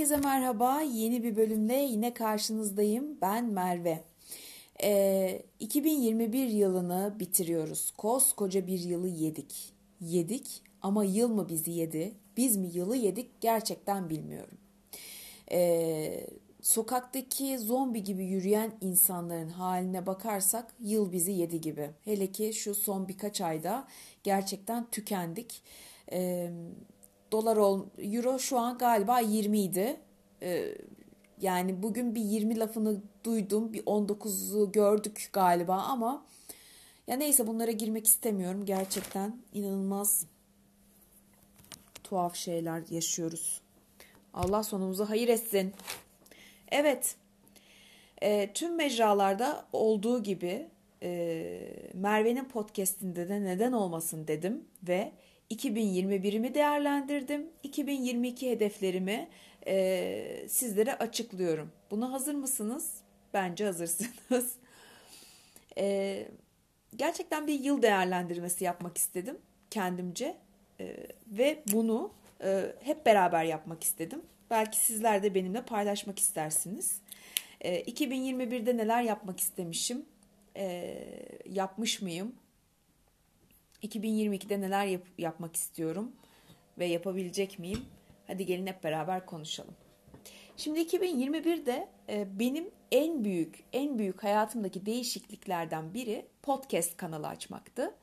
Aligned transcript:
Herkese 0.00 0.16
merhaba. 0.16 0.80
Yeni 0.80 1.22
bir 1.22 1.36
bölümle 1.36 1.74
yine 1.74 2.14
karşınızdayım. 2.14 3.18
Ben 3.22 3.44
Merve. 3.44 4.04
Ee, 4.82 5.42
2021 5.60 6.48
yılını 6.48 7.16
bitiriyoruz. 7.18 7.90
Koskoca 7.90 8.66
bir 8.66 8.78
yılı 8.78 9.08
yedik. 9.08 9.72
Yedik 10.00 10.62
ama 10.82 11.04
yıl 11.04 11.28
mı 11.28 11.48
bizi 11.48 11.70
yedi? 11.70 12.14
Biz 12.36 12.56
mi 12.56 12.68
yılı 12.74 12.96
yedik? 12.96 13.40
Gerçekten 13.40 14.10
bilmiyorum. 14.10 14.58
Ee, 15.52 16.26
sokaktaki 16.62 17.58
zombi 17.58 18.04
gibi 18.04 18.24
yürüyen 18.24 18.72
insanların 18.80 19.48
haline 19.48 20.06
bakarsak 20.06 20.74
yıl 20.80 21.12
bizi 21.12 21.32
yedi 21.32 21.60
gibi. 21.60 21.90
Hele 22.04 22.32
ki 22.32 22.52
şu 22.54 22.74
son 22.74 23.08
birkaç 23.08 23.40
ayda 23.40 23.88
gerçekten 24.22 24.90
tükendik. 24.90 25.62
Ee, 26.12 26.50
dolar 27.32 27.56
ol, 27.56 27.86
euro 27.98 28.38
şu 28.38 28.58
an 28.58 28.78
galiba 28.78 29.20
20 29.20 29.60
idi. 29.60 29.96
Ee, 30.42 30.74
yani 31.40 31.82
bugün 31.82 32.14
bir 32.14 32.20
20 32.20 32.58
lafını 32.58 33.02
duydum. 33.24 33.72
Bir 33.72 33.82
19'u 33.82 34.72
gördük 34.72 35.30
galiba 35.32 35.76
ama 35.76 36.26
ya 37.06 37.16
neyse 37.16 37.46
bunlara 37.46 37.70
girmek 37.70 38.06
istemiyorum. 38.06 38.64
Gerçekten 38.64 39.36
inanılmaz 39.52 40.26
tuhaf 42.04 42.36
şeyler 42.36 42.82
yaşıyoruz. 42.90 43.60
Allah 44.34 44.62
sonumuzu 44.62 45.10
hayır 45.10 45.28
etsin. 45.28 45.72
Evet. 46.68 47.14
E, 48.22 48.52
tüm 48.52 48.76
mecralarda 48.76 49.66
olduğu 49.72 50.22
gibi 50.22 50.68
e, 51.02 51.72
Merve'nin 51.94 52.44
podcastinde 52.44 53.28
de 53.28 53.44
neden 53.44 53.72
olmasın 53.72 54.28
dedim 54.28 54.64
ve 54.82 55.12
2021'imi 55.50 56.54
değerlendirdim. 56.54 57.46
2022 57.62 58.50
hedeflerimi 58.50 59.28
e, 59.66 60.46
sizlere 60.48 60.94
açıklıyorum. 60.94 61.72
Buna 61.90 62.12
hazır 62.12 62.34
mısınız? 62.34 62.94
Bence 63.34 63.64
hazırsınız. 63.64 64.54
e, 65.78 66.26
gerçekten 66.96 67.46
bir 67.46 67.60
yıl 67.60 67.82
değerlendirmesi 67.82 68.64
yapmak 68.64 68.98
istedim 68.98 69.38
kendimce 69.70 70.36
e, 70.80 70.96
ve 71.26 71.62
bunu 71.72 72.12
e, 72.44 72.72
hep 72.80 73.06
beraber 73.06 73.44
yapmak 73.44 73.84
istedim. 73.84 74.22
Belki 74.50 74.78
sizler 74.78 75.22
de 75.22 75.34
benimle 75.34 75.62
paylaşmak 75.62 76.18
istersiniz. 76.18 77.00
E, 77.60 77.82
2021'de 77.82 78.76
neler 78.76 79.02
yapmak 79.02 79.40
istemişim? 79.40 80.06
E, 80.56 80.96
yapmış 81.46 82.02
mıyım? 82.02 82.34
2022'de 83.82 84.60
neler 84.60 84.86
yap- 84.86 85.18
yapmak 85.18 85.56
istiyorum 85.56 86.12
ve 86.78 86.86
yapabilecek 86.86 87.58
miyim? 87.58 87.84
Hadi 88.26 88.46
gelin 88.46 88.66
hep 88.66 88.84
beraber 88.84 89.26
konuşalım. 89.26 89.74
Şimdi 90.56 90.80
2021'de 90.80 91.88
e, 92.08 92.38
benim 92.38 92.70
en 92.92 93.24
büyük, 93.24 93.64
en 93.72 93.98
büyük 93.98 94.24
hayatımdaki 94.24 94.86
değişikliklerden 94.86 95.94
biri 95.94 96.26
podcast 96.42 96.96
kanalı 96.96 97.28
açmaktı. 97.28 97.94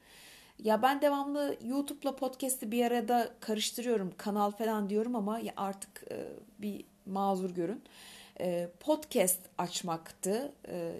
Ya 0.59 0.81
ben 0.81 1.01
devamlı 1.01 1.57
YouTube'la 1.65 2.15
podcast'i 2.15 2.71
bir 2.71 2.85
arada 2.85 3.35
karıştırıyorum, 3.39 4.13
kanal 4.17 4.51
falan 4.51 4.89
diyorum 4.89 5.15
ama 5.15 5.39
ya 5.39 5.53
artık 5.57 6.03
e, 6.11 6.27
bir 6.59 6.85
mazur 7.05 7.49
görün. 7.49 7.83
E, 8.39 8.69
podcast 8.79 9.39
açmaktı 9.57 10.53
e, 10.67 10.93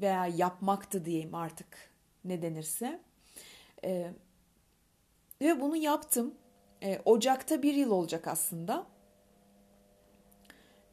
veya 0.00 0.26
yapmaktı 0.26 1.04
diyeyim 1.04 1.34
artık 1.34 1.90
ne 2.24 2.42
denirse. 2.42 3.00
E, 3.84 4.12
ve 5.40 5.60
bunu 5.60 5.76
yaptım. 5.76 6.34
E, 6.82 7.00
Ocak'ta 7.04 7.62
bir 7.62 7.74
yıl 7.74 7.90
olacak 7.90 8.26
aslında. 8.26 8.86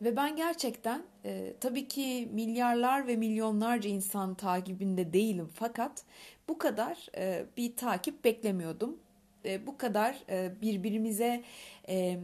Ve 0.01 0.15
ben 0.15 0.35
gerçekten 0.35 1.03
e, 1.25 1.53
tabii 1.59 1.87
ki 1.87 2.29
milyarlar 2.31 3.07
ve 3.07 3.15
milyonlarca 3.15 3.89
insan 3.89 4.35
takibinde 4.35 5.13
değilim 5.13 5.49
fakat 5.53 6.03
bu 6.47 6.57
kadar 6.57 7.07
e, 7.17 7.45
bir 7.57 7.75
takip 7.75 8.23
beklemiyordum. 8.23 8.99
E, 9.45 9.67
bu 9.67 9.77
kadar 9.77 10.23
e, 10.29 10.61
birbirimize 10.61 11.43
e, 11.89 12.19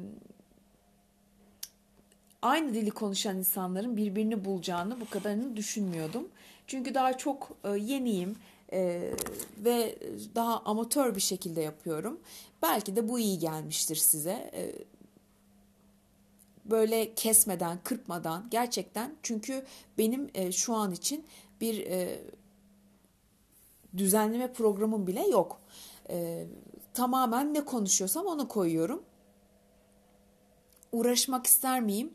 aynı 2.41 2.73
dili 2.73 2.91
konuşan 2.91 3.37
insanların 3.37 3.97
birbirini 3.97 4.45
bulacağını 4.45 5.01
bu 5.01 5.09
kadarını 5.09 5.55
düşünmüyordum. 5.57 6.29
Çünkü 6.67 6.93
daha 6.93 7.17
çok 7.17 7.51
e, 7.63 7.69
yeniyim 7.69 8.35
e, 8.73 9.11
ve 9.57 9.97
daha 10.35 10.59
amatör 10.59 11.15
bir 11.15 11.21
şekilde 11.21 11.61
yapıyorum. 11.61 12.19
Belki 12.61 12.95
de 12.95 13.09
bu 13.09 13.19
iyi 13.19 13.39
gelmiştir 13.39 13.95
size. 13.95 14.51
E, 14.53 14.75
böyle 16.65 17.15
kesmeden, 17.15 17.79
kırpmadan 17.83 18.47
gerçekten 18.51 19.15
çünkü 19.23 19.65
benim 19.97 20.29
e, 20.33 20.51
şu 20.51 20.73
an 20.73 20.91
için 20.91 21.25
bir 21.61 21.85
e, 21.85 22.21
düzenleme 23.97 24.53
programım 24.53 25.07
bile 25.07 25.27
yok. 25.27 25.61
E, 26.09 26.47
tamamen 26.93 27.53
ne 27.53 27.65
konuşuyorsam 27.65 28.25
onu 28.25 28.47
koyuyorum. 28.47 29.03
Uğraşmak 30.91 31.45
ister 31.47 31.81
miyim 31.81 32.13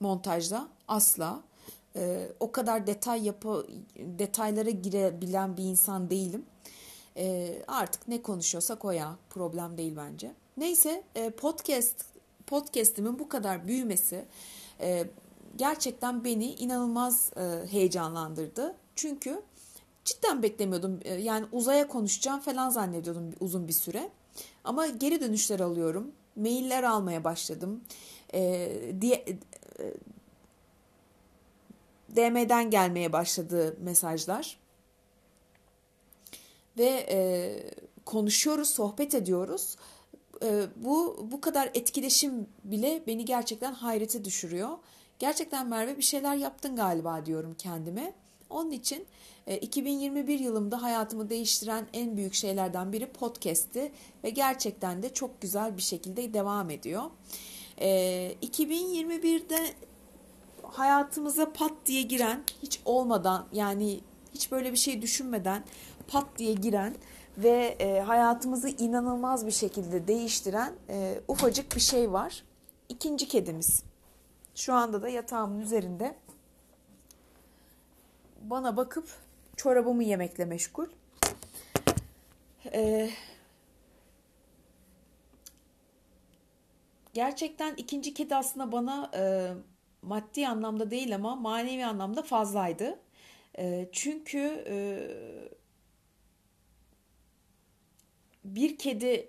montajda? 0.00 0.68
Asla. 0.88 1.42
E, 1.96 2.28
o 2.40 2.52
kadar 2.52 2.86
detay 2.86 3.26
yapı 3.26 3.66
detaylara 3.96 4.70
girebilen 4.70 5.56
bir 5.56 5.64
insan 5.64 6.10
değilim. 6.10 6.44
E, 7.16 7.56
artık 7.68 8.08
ne 8.08 8.22
konuşuyorsak 8.22 8.84
o 8.84 8.90
ya 8.90 9.16
problem 9.30 9.76
değil 9.78 9.96
bence. 9.96 10.32
Neyse 10.56 11.02
e, 11.14 11.30
podcast 11.30 12.04
podcast'imin 12.46 13.18
bu 13.18 13.28
kadar 13.28 13.68
büyümesi 13.68 14.24
e, 14.80 15.04
gerçekten 15.56 16.24
beni 16.24 16.54
inanılmaz 16.54 17.30
e, 17.36 17.72
heyecanlandırdı. 17.72 18.74
Çünkü 18.94 19.42
cidden 20.04 20.42
beklemiyordum. 20.42 21.00
E, 21.04 21.14
yani 21.14 21.46
uzaya 21.52 21.88
konuşacağım 21.88 22.40
falan 22.40 22.70
zannediyordum 22.70 23.32
uzun 23.40 23.68
bir 23.68 23.72
süre. 23.72 24.10
Ama 24.64 24.86
geri 24.86 25.20
dönüşler 25.20 25.60
alıyorum. 25.60 26.12
Mailler 26.36 26.82
almaya 26.82 27.24
başladım. 27.24 27.80
E, 28.34 28.70
diye, 29.00 29.24
e, 29.80 29.94
DM'den 32.16 32.70
gelmeye 32.70 33.12
başladı 33.12 33.76
mesajlar. 33.80 34.58
Ve 36.78 37.06
e, 37.08 37.18
konuşuyoruz, 38.04 38.68
sohbet 38.70 39.14
ediyoruz. 39.14 39.76
E, 40.42 40.66
bu 40.76 41.26
bu 41.32 41.40
kadar 41.40 41.70
etkileşim 41.74 42.46
bile 42.64 43.02
beni 43.06 43.24
gerçekten 43.24 43.72
hayrete 43.72 44.24
düşürüyor. 44.24 44.78
Gerçekten 45.18 45.68
Merve 45.68 45.96
bir 45.96 46.02
şeyler 46.02 46.36
yaptın 46.36 46.76
galiba 46.76 47.26
diyorum 47.26 47.54
kendime. 47.58 48.12
Onun 48.50 48.70
için 48.70 49.06
e, 49.46 49.58
2021 49.58 50.38
yılımda 50.38 50.82
hayatımı 50.82 51.30
değiştiren 51.30 51.86
en 51.92 52.16
büyük 52.16 52.34
şeylerden 52.34 52.92
biri 52.92 53.06
podcast'ti 53.06 53.92
ve 54.24 54.30
gerçekten 54.30 55.02
de 55.02 55.14
çok 55.14 55.40
güzel 55.40 55.76
bir 55.76 55.82
şekilde 55.82 56.34
devam 56.34 56.70
ediyor. 56.70 57.02
E, 57.78 57.88
2021'de 58.42 59.74
hayatımıza 60.72 61.52
pat 61.52 61.72
diye 61.86 62.02
giren, 62.02 62.44
hiç 62.62 62.80
olmadan 62.84 63.46
yani 63.52 64.00
hiç 64.34 64.52
böyle 64.52 64.72
bir 64.72 64.76
şey 64.76 65.02
düşünmeden 65.02 65.64
pat 66.08 66.26
diye 66.38 66.52
giren 66.52 66.94
ve 67.38 67.76
e, 67.80 68.00
hayatımızı 68.00 68.68
inanılmaz 68.68 69.46
bir 69.46 69.52
şekilde 69.52 70.08
değiştiren 70.08 70.72
e, 70.88 71.20
ufacık 71.28 71.76
bir 71.76 71.80
şey 71.80 72.12
var. 72.12 72.44
İkinci 72.88 73.28
kedimiz. 73.28 73.82
Şu 74.54 74.74
anda 74.74 75.02
da 75.02 75.08
yatağımın 75.08 75.60
üzerinde 75.60 76.16
bana 78.42 78.76
bakıp 78.76 79.08
çorabımı 79.56 80.04
yemekle 80.04 80.44
meşgul. 80.44 80.86
Ee, 82.72 83.10
gerçekten 87.14 87.74
ikinci 87.74 88.14
kedi 88.14 88.36
aslında 88.36 88.72
bana 88.72 89.10
e, 89.14 89.52
maddi 90.02 90.48
anlamda 90.48 90.90
değil 90.90 91.14
ama 91.14 91.36
manevi 91.36 91.84
anlamda 91.86 92.22
fazlaydı. 92.22 92.98
E, 93.58 93.88
çünkü 93.92 94.64
e, 94.68 94.76
bir 98.44 98.78
kedinin 98.78 99.22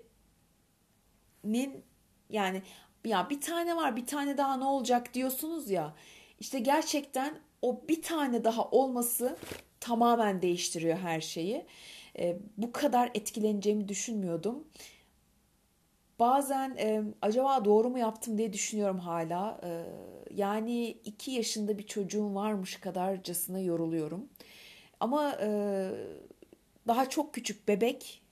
yani 2.30 2.62
ya 3.04 3.30
bir 3.30 3.40
tane 3.40 3.76
var 3.76 3.96
bir 3.96 4.06
tane 4.06 4.38
daha 4.38 4.56
ne 4.56 4.64
olacak 4.64 5.14
diyorsunuz 5.14 5.70
ya 5.70 5.94
işte 6.40 6.58
gerçekten 6.58 7.40
o 7.62 7.82
bir 7.88 8.02
tane 8.02 8.44
daha 8.44 8.64
olması 8.64 9.36
tamamen 9.80 10.42
değiştiriyor 10.42 10.98
her 10.98 11.20
şeyi. 11.20 11.66
E, 12.18 12.38
bu 12.56 12.72
kadar 12.72 13.10
etkileneceğimi 13.14 13.88
düşünmüyordum. 13.88 14.64
Bazen 16.22 16.76
e, 16.78 17.02
acaba 17.22 17.64
doğru 17.64 17.90
mu 17.90 17.98
yaptım 17.98 18.38
diye 18.38 18.52
düşünüyorum 18.52 18.98
hala. 18.98 19.60
E, 19.64 19.70
yani 20.34 20.88
iki 20.90 21.30
yaşında 21.30 21.78
bir 21.78 21.86
çocuğum 21.86 22.34
varmış 22.34 22.76
kadarcasına 22.76 23.60
yoruluyorum. 23.60 24.28
Ama 25.00 25.36
e, 25.40 25.48
daha 26.86 27.08
çok 27.08 27.34
küçük 27.34 27.68
bebek. 27.68 28.22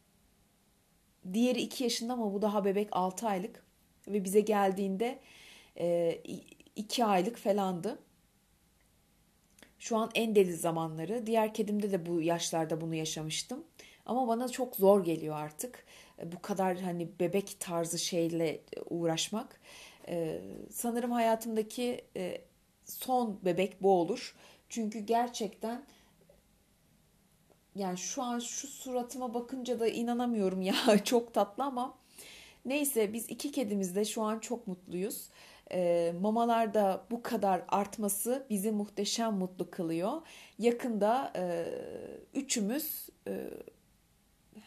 Diğeri 1.32 1.60
iki 1.60 1.84
yaşında 1.84 2.12
ama 2.12 2.34
bu 2.34 2.42
daha 2.42 2.64
bebek 2.64 2.88
altı 2.92 3.26
aylık. 3.26 3.64
Ve 4.08 4.24
bize 4.24 4.40
geldiğinde 4.40 5.18
e, 5.78 6.18
iki 6.76 7.04
aylık 7.04 7.36
falandı. 7.36 7.98
Şu 9.78 9.96
an 9.96 10.10
en 10.14 10.34
deli 10.34 10.56
zamanları. 10.56 11.26
Diğer 11.26 11.54
kedimde 11.54 11.92
de 11.92 12.06
bu 12.06 12.22
yaşlarda 12.22 12.80
bunu 12.80 12.94
yaşamıştım. 12.94 13.64
Ama 14.06 14.28
bana 14.28 14.48
çok 14.48 14.76
zor 14.76 15.04
geliyor 15.04 15.36
artık. 15.36 15.84
E, 16.20 16.32
bu 16.32 16.42
kadar 16.42 16.78
hani 16.80 17.08
bebek 17.20 17.56
tarzı 17.60 17.98
şeyle 17.98 18.60
uğraşmak. 18.90 19.60
Ee, 20.08 20.40
sanırım 20.70 21.12
hayatımdaki 21.12 22.04
e, 22.16 22.40
son 22.84 23.40
bebek 23.44 23.82
bu 23.82 23.90
olur. 23.90 24.34
Çünkü 24.68 24.98
gerçekten 24.98 25.84
yani 27.74 27.98
şu 27.98 28.22
an 28.22 28.38
şu 28.38 28.66
suratıma 28.66 29.34
bakınca 29.34 29.80
da 29.80 29.88
inanamıyorum 29.88 30.62
ya 30.62 30.74
çok 31.04 31.34
tatlı 31.34 31.64
ama 31.64 31.94
neyse 32.64 33.12
biz 33.12 33.28
iki 33.28 33.52
kedimizde 33.52 34.04
şu 34.04 34.22
an 34.22 34.38
çok 34.38 34.66
mutluyuz. 34.66 35.28
E, 35.72 36.12
mamalarda 36.20 37.04
bu 37.10 37.22
kadar 37.22 37.62
artması 37.68 38.46
bizi 38.50 38.70
muhteşem 38.72 39.34
mutlu 39.34 39.70
kılıyor. 39.70 40.22
Yakında 40.58 41.32
e, 41.36 41.66
üçümüz 42.34 43.08
e, 43.28 43.50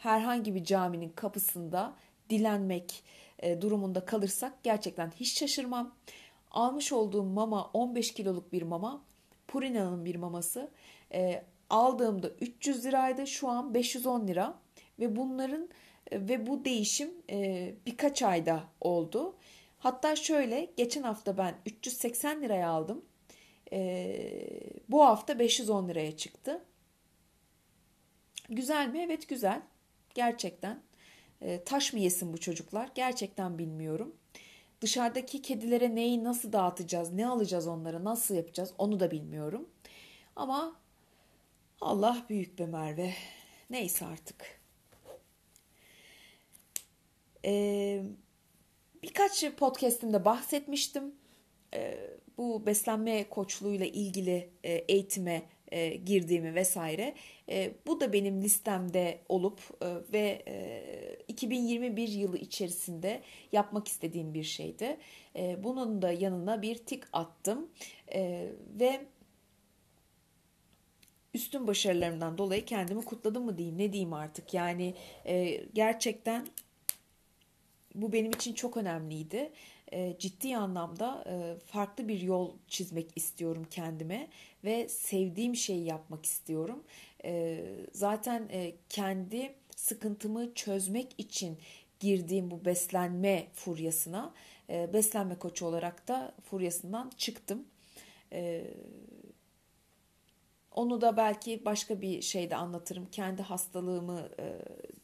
herhangi 0.04 0.54
bir 0.54 0.64
caminin 0.64 1.08
kapısında 1.08 1.94
dilenmek 2.30 3.04
e, 3.38 3.60
durumunda 3.60 4.04
kalırsak 4.04 4.62
gerçekten 4.62 5.10
hiç 5.10 5.38
şaşırmam. 5.38 5.94
Almış 6.50 6.92
olduğum 6.92 7.24
mama 7.24 7.70
15 7.72 8.14
kiloluk 8.14 8.52
bir 8.52 8.62
mama. 8.62 9.02
Purina'nın 9.48 10.04
bir 10.04 10.16
maması. 10.16 10.70
E, 11.12 11.44
aldığımda 11.70 12.28
300 12.28 12.84
liraydı. 12.84 13.26
Şu 13.26 13.48
an 13.48 13.74
510 13.74 14.28
lira. 14.28 14.54
Ve 15.00 15.16
bunların 15.16 15.68
e, 16.10 16.28
ve 16.28 16.46
bu 16.46 16.64
değişim 16.64 17.10
birkaç 17.86 18.22
ayda 18.22 18.64
oldu. 18.80 19.36
Hatta 19.78 20.16
şöyle 20.16 20.70
geçen 20.76 21.02
hafta 21.02 21.38
ben 21.38 21.54
380 21.66 22.42
liraya 22.42 22.68
aldım. 22.68 23.04
Bu 24.88 25.04
hafta 25.04 25.38
510 25.38 25.88
liraya 25.88 26.16
çıktı. 26.16 26.64
Güzel 28.48 28.88
mi? 28.88 28.98
Evet 28.98 29.28
güzel. 29.28 29.62
Gerçekten. 30.14 30.82
E, 31.40 31.64
taş 31.64 31.92
mı 31.92 31.98
yesin 32.00 32.32
bu 32.32 32.40
çocuklar? 32.40 32.90
Gerçekten 32.94 33.58
bilmiyorum. 33.58 34.16
Dışarıdaki 34.80 35.42
kedilere 35.42 35.94
neyi 35.94 36.24
nasıl 36.24 36.52
dağıtacağız, 36.52 37.12
ne 37.12 37.26
alacağız 37.26 37.66
onlara, 37.66 38.04
nasıl 38.04 38.34
yapacağız 38.34 38.74
onu 38.78 39.00
da 39.00 39.10
bilmiyorum. 39.10 39.68
Ama 40.36 40.76
Allah 41.80 42.26
büyük 42.28 42.58
be 42.58 42.66
Merve. 42.66 43.14
Neyse 43.70 44.06
artık. 44.06 44.60
Ee, 47.44 48.02
birkaç 49.02 49.50
podcastimde 49.50 50.24
bahsetmiştim. 50.24 51.14
Ee, 51.74 52.10
bu 52.38 52.66
beslenme 52.66 53.28
koçluğuyla 53.28 53.86
ilgili 53.86 54.50
e, 54.64 54.72
eğitime 54.72 55.42
e, 55.72 55.88
girdiğimi 55.88 56.54
vesaire. 56.54 57.14
E, 57.48 57.74
bu 57.86 58.00
da 58.00 58.12
benim 58.12 58.42
listemde 58.42 59.20
olup 59.28 59.60
e, 59.82 60.12
ve 60.12 60.42
e, 60.48 61.18
2021 61.28 62.08
yılı 62.08 62.38
içerisinde 62.38 63.22
yapmak 63.52 63.88
istediğim 63.88 64.34
bir 64.34 64.42
şeydi. 64.42 64.96
E, 65.36 65.64
bunun 65.64 66.02
da 66.02 66.12
yanına 66.12 66.62
bir 66.62 66.74
tik 66.74 67.02
attım 67.12 67.70
e, 68.14 68.48
ve 68.80 69.06
üstün 71.34 71.66
başarılarımdan 71.66 72.38
dolayı 72.38 72.64
kendimi 72.64 73.04
kutladım 73.04 73.44
mı 73.44 73.58
diyeyim 73.58 73.78
ne 73.78 73.92
diyeyim 73.92 74.12
artık 74.12 74.54
yani 74.54 74.94
e, 75.26 75.60
gerçekten 75.74 76.46
bu 77.94 78.12
benim 78.12 78.32
için 78.32 78.52
çok 78.52 78.76
önemliydi. 78.76 79.52
E, 79.94 80.16
ciddi 80.18 80.56
anlamda 80.56 81.24
e, 81.26 81.58
farklı 81.66 82.08
bir 82.08 82.20
yol 82.20 82.52
çizmek 82.68 83.10
istiyorum 83.16 83.66
kendime 83.70 84.28
ve 84.64 84.88
sevdiğim 84.88 85.56
şeyi 85.56 85.84
yapmak 85.84 86.26
istiyorum. 86.26 86.84
E, 87.24 87.64
zaten 87.92 88.48
kendi 88.88 89.54
sıkıntımı 89.76 90.54
çözmek 90.54 91.14
için 91.18 91.58
girdiğim 92.00 92.50
bu 92.50 92.64
beslenme 92.64 93.46
furyasına, 93.52 94.34
beslenme 94.68 95.38
koçu 95.38 95.66
olarak 95.66 96.08
da 96.08 96.34
furyasından 96.42 97.10
çıktım. 97.16 97.64
Onu 100.70 101.00
da 101.00 101.16
belki 101.16 101.64
başka 101.64 102.00
bir 102.00 102.22
şeyde 102.22 102.56
anlatırım. 102.56 103.06
Kendi 103.06 103.42
hastalığımı 103.42 104.28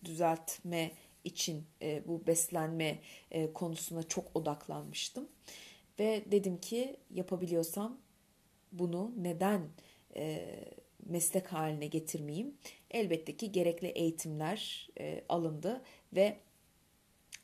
düzeltme 0.04 0.90
için 1.24 1.66
e, 1.82 2.08
bu 2.08 2.26
beslenme 2.26 2.98
e, 3.30 3.52
konusuna 3.52 4.02
çok 4.02 4.36
odaklanmıştım. 4.36 5.28
Ve 5.98 6.24
dedim 6.30 6.60
ki 6.60 6.96
yapabiliyorsam 7.10 8.00
bunu 8.72 9.12
neden 9.16 9.68
e, 10.16 10.46
meslek 11.06 11.52
haline 11.52 11.86
getirmeyeyim? 11.86 12.54
Elbette 12.90 13.36
ki 13.36 13.52
gerekli 13.52 13.88
eğitimler 13.88 14.88
e, 15.00 15.24
alındı 15.28 15.82
ve 16.12 16.36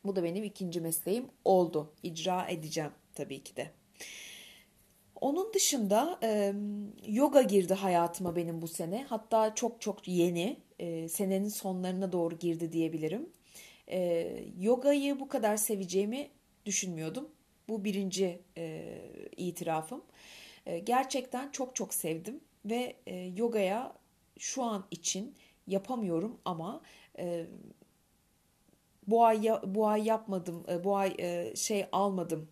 bu 0.05 0.17
da 0.17 0.25
benim 0.25 0.44
ikinci 0.44 0.81
mesleğim 0.81 1.26
oldu. 1.44 1.93
İcra 2.02 2.46
edeceğim 2.49 2.93
tabii 3.14 3.43
ki 3.43 3.56
de. 3.56 3.70
Onun 5.20 5.55
dışında 5.55 6.19
e, 6.23 6.55
yoga 7.06 7.43
girdi 7.43 7.75
hayatıma 7.75 8.37
benim 8.37 8.62
bu 8.62 8.69
sene. 8.69 9.05
Hatta 9.08 9.55
çok 9.55 9.81
çok 9.81 10.08
yeni. 10.08 10.56
E, 10.78 11.08
senenin 11.08 11.49
sonlarına 11.49 12.12
doğru 12.12 12.38
girdi 12.38 12.73
diyebilirim. 12.73 13.28
E, 13.91 14.29
yogayı 14.59 15.21
bu 15.21 15.29
kadar 15.29 15.56
seveceğimi 15.56 16.29
düşünmüyordum. 16.67 17.29
Bu 17.69 17.85
birinci 17.85 18.43
e, 18.56 18.99
itirafım. 19.37 20.05
E, 20.67 20.79
gerçekten 20.79 21.50
çok 21.50 21.77
çok 21.77 21.94
sevdim 21.94 22.41
ve 22.65 22.97
e, 23.06 23.17
yogaya 23.17 23.93
şu 24.38 24.62
an 24.62 24.87
için 24.91 25.35
yapamıyorum 25.67 26.38
ama 26.44 26.83
e, 27.19 27.47
bu 29.06 29.25
ay 29.25 29.43
bu 29.67 29.88
ay 29.88 30.05
yapmadım, 30.05 30.65
e, 30.69 30.85
bu 30.85 30.97
ay 30.97 31.15
e, 31.19 31.56
şey 31.56 31.87
almadım 31.93 32.49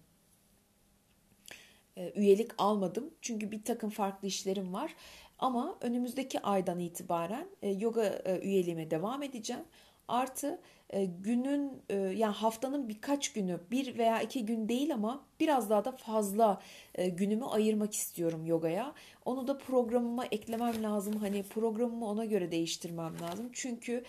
e, 1.96 2.12
üyelik 2.14 2.50
almadım. 2.58 3.14
Çünkü 3.20 3.50
bir 3.50 3.64
takım 3.64 3.90
farklı 3.90 4.28
işlerim 4.28 4.72
var. 4.72 4.94
Ama 5.38 5.78
önümüzdeki 5.80 6.40
aydan 6.40 6.78
itibaren 6.78 7.48
e, 7.62 7.70
yoga 7.70 8.04
e, 8.04 8.40
üyeliğime 8.40 8.90
devam 8.90 9.22
edeceğim. 9.22 9.64
Artı 10.08 10.60
e, 10.90 11.04
günün 11.04 11.82
e, 11.90 11.94
yani 11.96 12.34
haftanın 12.34 12.88
birkaç 12.88 13.32
günü 13.32 13.60
bir 13.70 13.98
veya 13.98 14.22
iki 14.22 14.46
gün 14.46 14.68
değil 14.68 14.94
ama 14.94 15.24
biraz 15.40 15.70
daha 15.70 15.84
da 15.84 15.92
fazla 15.92 16.62
e, 16.94 17.08
günümü 17.08 17.44
ayırmak 17.44 17.94
istiyorum 17.94 18.46
yogaya. 18.46 18.94
Onu 19.24 19.48
da 19.48 19.58
programıma 19.58 20.26
eklemem 20.26 20.82
lazım. 20.82 21.16
Hani 21.16 21.42
programımı 21.42 22.06
ona 22.06 22.24
göre 22.24 22.50
değiştirmem 22.50 23.20
lazım. 23.20 23.50
Çünkü 23.52 24.04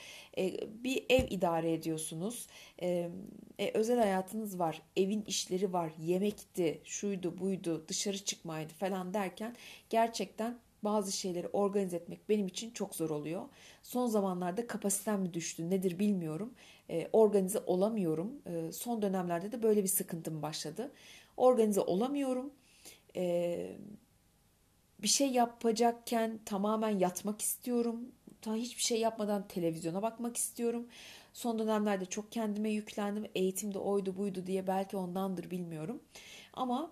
bir 0.84 1.06
ev 1.10 1.28
idare 1.30 1.74
ediyorsunuz. 1.74 2.48
özel 3.74 4.00
hayatınız 4.00 4.60
var. 4.60 4.82
Evin 4.98 5.22
işleri 5.22 5.74
var. 5.74 5.92
Yemekti, 6.00 6.82
şuydu, 6.84 7.40
buydu, 7.40 7.86
dışarı 7.88 8.18
çıkmaydı 8.18 8.74
falan 8.74 9.14
derken 9.14 9.56
gerçekten 9.90 10.58
bazı 10.86 11.12
şeyleri 11.12 11.48
organize 11.48 11.98
etmek 11.98 12.30
benim 12.30 12.48
için 12.48 12.72
çok 12.72 12.96
zor 12.96 13.10
oluyor. 13.10 13.46
Son 13.84 14.08
zamanlarda 14.08 14.68
kapasitem 14.68 15.22
mi 15.22 15.34
düştü 15.34 15.70
nedir 15.70 16.00
bilmiyorum. 16.00 16.54
E, 16.90 17.10
organize 17.14 17.60
olamıyorum. 17.60 18.42
E, 18.46 18.72
son 18.72 19.02
dönemlerde 19.02 19.52
de 19.52 19.64
böyle 19.64 19.84
bir 19.84 19.88
sıkıntım 19.88 20.42
başladı. 20.42 20.92
Organize 21.38 21.82
olamıyorum. 21.82 22.54
E, 23.16 23.78
bir 25.02 25.08
şey 25.08 25.32
yapacakken 25.32 26.40
tamamen 26.46 27.00
yatmak 27.00 27.42
istiyorum. 27.42 28.00
Ta 28.42 28.56
hiçbir 28.56 28.82
şey 28.82 29.00
yapmadan 29.00 29.48
televizyona 29.48 30.02
bakmak 30.02 30.38
istiyorum. 30.38 30.88
Son 31.34 31.60
dönemlerde 31.60 32.06
çok 32.06 32.32
kendime 32.32 32.70
yüklendim. 32.70 33.26
Eğitimde 33.36 33.80
oydu 33.80 34.18
buydu 34.18 34.48
diye 34.48 34.68
belki 34.68 34.98
ondandır 34.98 35.52
bilmiyorum. 35.52 36.00
Ama 36.54 36.92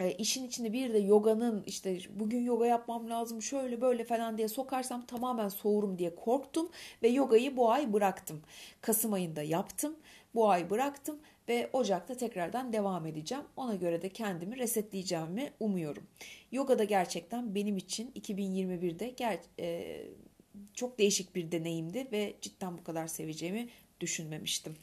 e, 0.00 0.12
işin 0.12 0.46
içinde 0.46 0.72
bir 0.72 0.94
de 0.94 0.98
yoganın 0.98 1.62
işte 1.66 1.98
bugün 2.10 2.42
yoga 2.42 2.66
yapmam 2.66 3.10
lazım 3.10 3.42
şöyle 3.42 3.80
böyle 3.80 4.04
falan 4.04 4.38
diye 4.38 4.48
sokarsam 4.48 5.06
tamamen 5.06 5.48
soğurum 5.48 5.98
diye 5.98 6.14
korktum 6.14 6.70
ve 7.02 7.08
yogayı 7.08 7.56
bu 7.56 7.70
ay 7.70 7.92
bıraktım. 7.92 8.42
Kasım 8.80 9.12
ayında 9.12 9.42
yaptım. 9.42 9.96
Bu 10.34 10.50
ay 10.50 10.70
bıraktım 10.70 11.18
ve 11.48 11.70
Ocak'ta 11.72 12.14
tekrardan 12.14 12.72
devam 12.72 13.06
edeceğim. 13.06 13.44
Ona 13.56 13.74
göre 13.74 14.02
de 14.02 14.08
kendimi 14.08 14.58
resetleyeceğimi 14.58 15.52
umuyorum. 15.60 16.06
Yoga 16.52 16.78
da 16.78 16.84
gerçekten 16.84 17.54
benim 17.54 17.76
için 17.76 18.12
2021'de 18.14 19.10
ger- 19.10 19.38
e, 19.60 20.00
çok 20.74 20.98
değişik 20.98 21.34
bir 21.34 21.52
deneyimdi 21.52 22.08
ve 22.12 22.34
cidden 22.40 22.78
bu 22.78 22.84
kadar 22.84 23.06
seveceğimi 23.06 23.68
düşünmemiştim. 24.00 24.76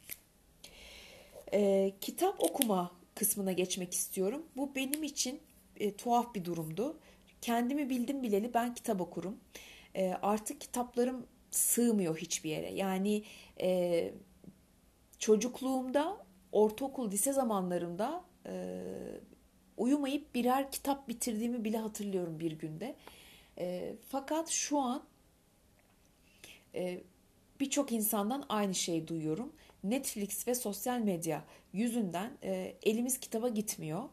E, 1.54 1.94
kitap 2.02 2.44
okuma 2.44 2.97
kısmına 3.18 3.52
geçmek 3.52 3.94
istiyorum. 3.94 4.46
Bu 4.58 4.76
benim 4.76 5.04
için 5.04 5.40
e, 5.80 5.96
tuhaf 5.96 6.36
bir 6.36 6.46
durumdu. 6.46 7.00
Kendimi 7.42 7.90
bildim 7.90 8.24
bileli 8.24 8.54
ben 8.54 8.74
kitap 8.74 9.02
okurum. 9.02 9.38
E, 9.96 10.14
artık 10.22 10.62
kitaplarım 10.62 11.26
sığmıyor 11.52 12.18
hiçbir 12.18 12.50
yere. 12.50 12.74
Yani 12.74 13.24
e, 13.62 14.12
çocukluğumda, 15.20 16.26
ortaokul, 16.52 17.12
lise 17.12 17.34
zamanlarımda 17.34 18.24
e, 18.46 18.82
uyumayıp 19.78 20.36
birer 20.36 20.72
kitap 20.72 21.08
bitirdiğimi 21.08 21.64
bile 21.64 21.78
hatırlıyorum 21.78 22.40
bir 22.40 22.52
günde. 22.52 22.96
E, 23.58 23.96
fakat 24.10 24.50
şu 24.50 24.80
an 24.80 25.04
e, 26.76 27.02
birçok 27.60 27.92
insandan 27.92 28.46
aynı 28.50 28.76
şeyi 28.76 29.08
duyuyorum. 29.08 29.54
Netflix 29.84 30.48
ve 30.48 30.56
sosyal 30.56 31.00
medya 31.00 31.44
yüzünden 31.74 32.38
e, 32.44 32.76
elimiz 32.84 33.20
kitaba 33.20 33.50
gitmiyor 33.50 34.04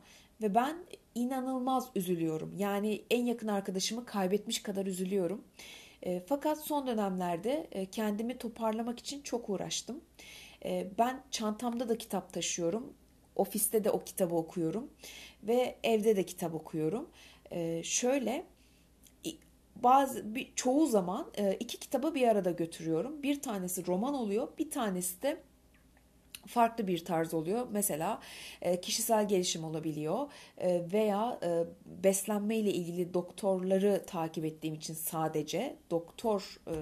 ve 0.43 0.55
ben 0.55 0.77
inanılmaz 1.15 1.89
üzülüyorum. 1.95 2.55
Yani 2.57 3.05
en 3.11 3.27
yakın 3.27 3.49
arkadaşımı 3.49 4.05
kaybetmiş 4.05 4.63
kadar 4.63 4.87
üzülüyorum. 4.87 5.45
E, 6.03 6.21
fakat 6.27 6.59
son 6.59 6.87
dönemlerde 6.87 7.69
e, 7.73 7.87
kendimi 7.87 8.39
toparlamak 8.39 8.99
için 8.99 9.23
çok 9.23 9.51
uğraştım. 9.51 10.01
E, 10.65 10.91
ben 10.99 11.23
çantamda 11.31 11.89
da 11.89 11.99
kitap 11.99 12.33
taşıyorum. 12.33 12.93
Ofiste 13.37 13.85
de 13.85 13.91
o 13.91 14.05
kitabı 14.05 14.35
okuyorum 14.35 14.91
ve 15.43 15.79
evde 15.83 16.17
de 16.17 16.27
kitap 16.27 16.55
okuyorum. 16.55 17.11
E, 17.51 17.83
şöyle 17.83 18.47
bazı 19.77 20.35
bir, 20.35 20.53
çoğu 20.55 20.87
zaman 20.87 21.31
e, 21.39 21.55
iki 21.55 21.81
kitabı 21.81 22.15
bir 22.15 22.29
arada 22.29 22.51
götürüyorum. 22.51 23.23
Bir 23.23 23.43
tanesi 23.43 23.87
roman 23.87 24.15
oluyor, 24.15 24.49
bir 24.59 24.71
tanesi 24.71 25.23
de 25.23 25.41
farklı 26.47 26.87
bir 26.87 27.05
tarz 27.05 27.35
oluyor. 27.35 27.67
Mesela 27.71 28.21
e, 28.63 28.81
kişisel 28.81 29.29
gelişim 29.29 29.65
olabiliyor 29.65 30.27
e, 30.59 30.83
veya 30.93 31.39
e, 31.43 31.65
beslenme 32.05 32.57
ile 32.57 32.73
ilgili 32.73 33.15
doktorları 33.15 34.03
takip 34.07 34.45
ettiğim 34.45 34.75
için 34.75 34.95
sadece 34.95 35.77
doktor 35.91 36.61
e, 36.67 36.75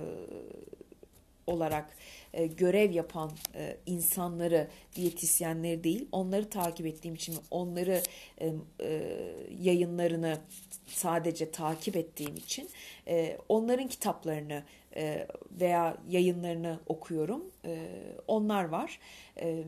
olarak 1.47 1.97
e, 2.35 2.47
görev 2.47 2.91
yapan 2.93 3.31
e, 3.55 3.77
insanları, 3.87 4.69
diyetisyenleri 4.97 5.85
değil, 5.85 6.09
onları 6.13 6.51
takip 6.51 6.87
ettiğim 6.87 7.15
için 7.15 7.37
onları 7.51 8.03
e, 8.41 8.53
e, 8.81 9.19
yayınlarını 9.61 10.39
sadece 10.87 11.51
takip 11.51 11.97
ettiğim 11.97 12.37
için 12.37 12.69
e, 13.09 13.39
onların 13.49 13.89
kitaplarını 13.89 14.63
e, 14.97 15.27
veya 15.61 15.97
yayınlarını 16.09 16.79
okuyorum. 16.87 17.45
E, 17.65 17.89
onlar 18.27 18.65
var. 18.65 18.99
E, 19.41 19.65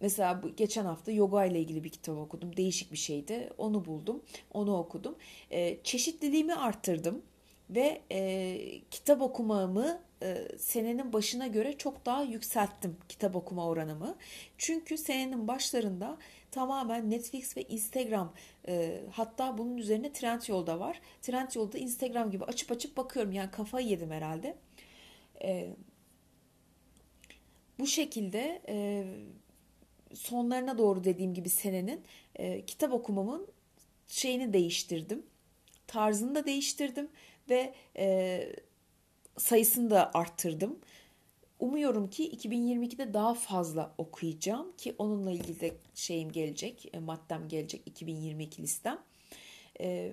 mesela 0.00 0.42
bu, 0.42 0.56
geçen 0.56 0.84
hafta 0.84 1.12
yoga 1.12 1.44
ile 1.44 1.60
ilgili 1.60 1.84
bir 1.84 1.90
kitap 1.90 2.18
okudum. 2.18 2.56
Değişik 2.56 2.92
bir 2.92 2.96
şeydi. 2.96 3.50
Onu 3.58 3.84
buldum. 3.84 4.22
Onu 4.54 4.76
okudum. 4.76 5.14
E, 5.50 5.78
çeşitliliğimi 5.84 6.54
arttırdım 6.54 7.22
ve 7.70 8.00
e, 8.12 8.58
kitap 8.90 9.22
okumamı 9.22 10.00
e, 10.22 10.48
senenin 10.58 11.12
başına 11.12 11.46
göre 11.46 11.78
çok 11.78 12.06
daha 12.06 12.22
yükselttim 12.22 12.96
kitap 13.08 13.36
okuma 13.36 13.66
oranımı. 13.66 14.16
Çünkü 14.58 14.98
senenin 14.98 15.48
başlarında 15.48 16.18
tamamen 16.50 17.10
Netflix 17.10 17.56
ve 17.56 17.62
Instagram 17.62 18.34
e, 18.68 19.00
hatta 19.12 19.58
bunun 19.58 19.76
üzerine 19.76 20.12
Trendyol'da 20.12 20.80
var. 20.80 21.00
Trendyol'da 21.22 21.78
Instagram 21.78 22.30
gibi 22.30 22.44
açıp 22.44 22.72
açıp 22.72 22.96
bakıyorum 22.96 23.32
yani 23.32 23.50
kafayı 23.50 23.86
yedim 23.86 24.10
herhalde. 24.10 24.56
E, 25.42 25.76
bu 27.78 27.86
şekilde 27.86 28.62
e, 28.68 29.04
sonlarına 30.14 30.78
doğru 30.78 31.04
dediğim 31.04 31.34
gibi 31.34 31.48
senenin 31.48 32.04
e, 32.36 32.66
kitap 32.66 32.92
okumamın 32.92 33.48
şeyini 34.06 34.52
değiştirdim. 34.52 35.26
Tarzını 35.86 36.34
da 36.34 36.46
değiştirdim 36.46 37.08
ve 37.48 37.74
e, 37.96 38.46
sayısını 39.36 39.90
da 39.90 40.10
arttırdım. 40.14 40.78
Umuyorum 41.58 42.10
ki 42.10 42.30
2022'de 42.30 43.14
daha 43.14 43.34
fazla 43.34 43.94
okuyacağım 43.98 44.76
ki 44.76 44.94
onunla 44.98 45.30
ilgili 45.30 45.60
de 45.60 45.74
şeyim 45.94 46.32
gelecek, 46.32 46.94
e, 46.94 46.98
maddem 46.98 47.48
gelecek 47.48 47.82
2022 47.86 48.62
listem. 48.62 48.98
E, 49.80 50.12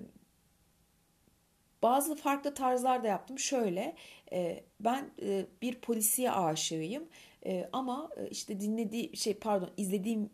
bazı 1.82 2.14
farklı 2.16 2.54
tarzlar 2.54 3.04
da 3.04 3.08
yaptım. 3.08 3.38
Şöyle, 3.38 3.96
e, 4.32 4.64
ben 4.80 5.10
e, 5.22 5.46
bir 5.62 5.74
polisiye 5.74 6.30
aşığıyım 6.30 7.08
e, 7.46 7.68
ama 7.72 8.10
e, 8.16 8.28
işte 8.30 8.60
dinlediğim 8.60 9.16
şey 9.16 9.34
pardon 9.34 9.70
izlediğim 9.76 10.30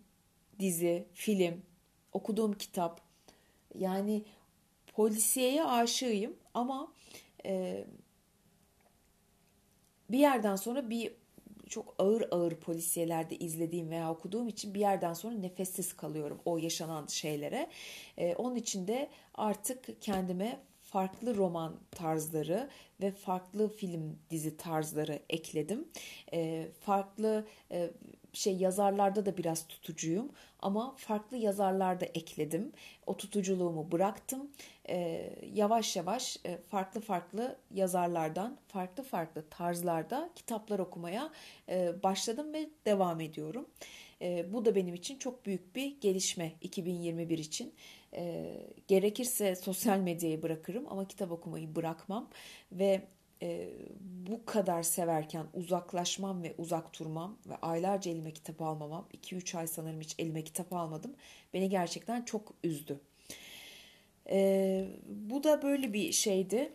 dizi, 0.59 1.07
film, 1.15 1.63
okuduğum 2.13 2.53
kitap 2.53 3.01
yani 3.79 4.25
polisiyeye 4.93 5.65
aşığıyım 5.65 6.37
ama 6.55 6.93
e, 7.47 7.85
bir 10.11 10.19
yerden 10.19 10.57
sonra 10.57 10.91
bir 10.91 11.13
çok 11.69 11.95
ağır 11.99 12.29
ağır 12.31 12.55
polisiyelerde 12.55 13.37
izlediğim 13.37 13.91
veya 13.91 14.11
okuduğum 14.11 14.49
için 14.49 14.75
bir 14.75 14.81
yerden 14.81 15.13
sonra 15.15 15.35
nefessiz 15.35 15.93
kalıyorum 15.93 16.41
o 16.45 16.59
yaşanan 16.59 17.07
şeylere. 17.07 17.71
Ee, 18.19 18.35
onun 18.35 18.57
için 18.57 18.89
de 18.89 19.11
artık 19.35 20.03
kendime 20.03 20.61
farklı 20.81 21.37
roman 21.37 21.77
tarzları 21.91 22.71
ve 23.03 23.11
farklı 23.11 23.69
film 23.69 24.19
dizi 24.31 24.57
tarzları 24.57 25.19
ekledim. 25.31 25.89
Ee, 26.33 26.69
farklı 26.81 27.47
e, 27.71 27.91
şey 28.39 28.57
yazarlarda 28.57 29.27
da 29.27 29.37
biraz 29.37 29.67
tutucuyum 29.67 30.33
ama 30.61 30.95
farklı 30.97 31.37
yazarlarda 31.37 32.05
ekledim. 32.05 32.73
O 33.07 33.17
tutuculuğumu 33.17 33.93
bıraktım. 33.93 34.51
Ee, 34.89 35.31
yavaş 35.55 35.97
yavaş 35.97 36.39
e, 36.47 36.59
farklı 36.69 37.01
farklı 37.01 37.57
yazarlardan, 37.75 38.59
farklı 38.69 39.03
farklı 39.03 39.45
tarzlarda 39.51 40.31
kitaplar 40.35 40.79
okumaya 40.79 41.33
e, 41.69 42.03
başladım 42.03 42.53
ve 42.53 42.69
devam 42.87 43.21
ediyorum. 43.21 43.67
E, 44.23 44.53
bu 44.53 44.65
da 44.65 44.75
benim 44.75 44.95
için 44.95 45.19
çok 45.19 45.47
büyük 45.47 45.77
bir 45.77 46.01
gelişme 46.01 46.53
2021 46.61 47.39
için. 47.39 47.75
E, 48.13 48.53
gerekirse 48.89 49.57
sosyal 49.57 49.99
medyayı 49.99 50.43
bırakırım 50.43 50.85
ama 50.89 51.09
kitap 51.09 51.33
okumayı 51.33 51.75
bırakmam 51.75 52.31
ve 52.73 53.03
e, 53.43 53.71
bu 54.29 54.45
kadar 54.45 54.83
severken 54.83 55.47
uzaklaşmam 55.55 56.43
ve 56.43 56.55
uzak 56.59 56.99
durmam 56.99 57.39
ve 57.47 57.57
aylarca 57.57 58.11
elime 58.11 58.31
kitap 58.31 58.63
almamam, 58.63 59.09
2-3 59.23 59.59
ay 59.59 59.67
sanırım 59.67 60.01
hiç 60.01 60.15
elime 60.19 60.45
kitap 60.45 60.73
almadım, 60.73 61.15
beni 61.55 61.69
gerçekten 61.69 62.23
çok 62.23 62.55
üzdü. 62.65 63.01
E, 64.31 64.89
bu 65.07 65.45
da 65.45 65.63
böyle 65.63 65.93
bir 65.93 66.13
şeydi. 66.13 66.73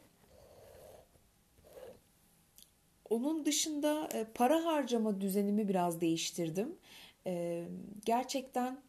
Onun 3.09 3.45
dışında 3.45 4.09
e, 4.13 4.23
para 4.33 4.65
harcama 4.65 5.21
düzenimi 5.21 5.67
biraz 5.67 6.01
değiştirdim. 6.01 6.75
E, 7.27 7.63
gerçekten 8.05 8.81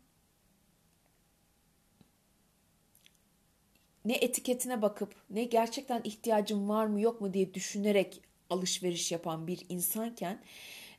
ne 4.04 4.14
etiketine 4.14 4.82
bakıp 4.82 5.14
ne 5.30 5.44
gerçekten 5.44 6.00
ihtiyacım 6.04 6.68
var 6.68 6.86
mı 6.86 7.00
yok 7.00 7.20
mu 7.20 7.34
diye 7.34 7.54
düşünerek 7.54 8.20
alışveriş 8.50 9.12
yapan 9.12 9.46
bir 9.46 9.66
insanken 9.68 10.42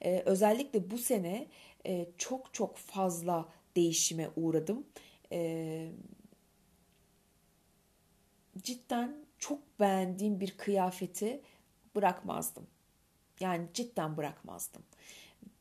e, 0.02 0.24
özellikle 0.26 0.92
bu 0.92 0.98
sene 0.98 1.48
e, 1.86 2.08
çok 2.18 2.54
çok 2.54 2.78
fazla 2.78 3.50
değişime 3.76 4.30
uğradım. 4.36 4.86
E, 5.32 5.92
cidden 8.58 9.26
çok 9.40 9.80
beğendiğim 9.80 10.40
bir 10.40 10.58
kıyafeti 10.58 11.42
bırakmazdım. 11.96 12.68
Yani 13.40 13.68
cidden 13.74 14.18
bırakmazdım. 14.18 14.84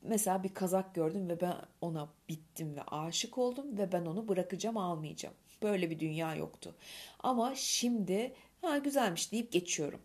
Mesela 0.03 0.43
bir 0.43 0.55
kazak 0.55 0.95
gördüm 0.95 1.29
ve 1.29 1.41
ben 1.41 1.57
ona 1.81 2.09
bittim 2.29 2.77
ve 2.77 2.83
aşık 2.83 3.39
oldum 3.39 3.79
ve 3.79 3.93
ben 3.93 4.07
onu 4.07 4.29
bırakacağım 4.29 4.77
almayacağım. 4.77 5.35
Böyle 5.63 5.91
bir 5.91 5.99
dünya 5.99 6.35
yoktu. 6.35 6.75
Ama 7.21 7.55
şimdi 7.55 8.33
ha 8.61 8.79
güzelmiş 8.79 9.33
deyip 9.33 9.53
geçiyorum. 9.53 10.01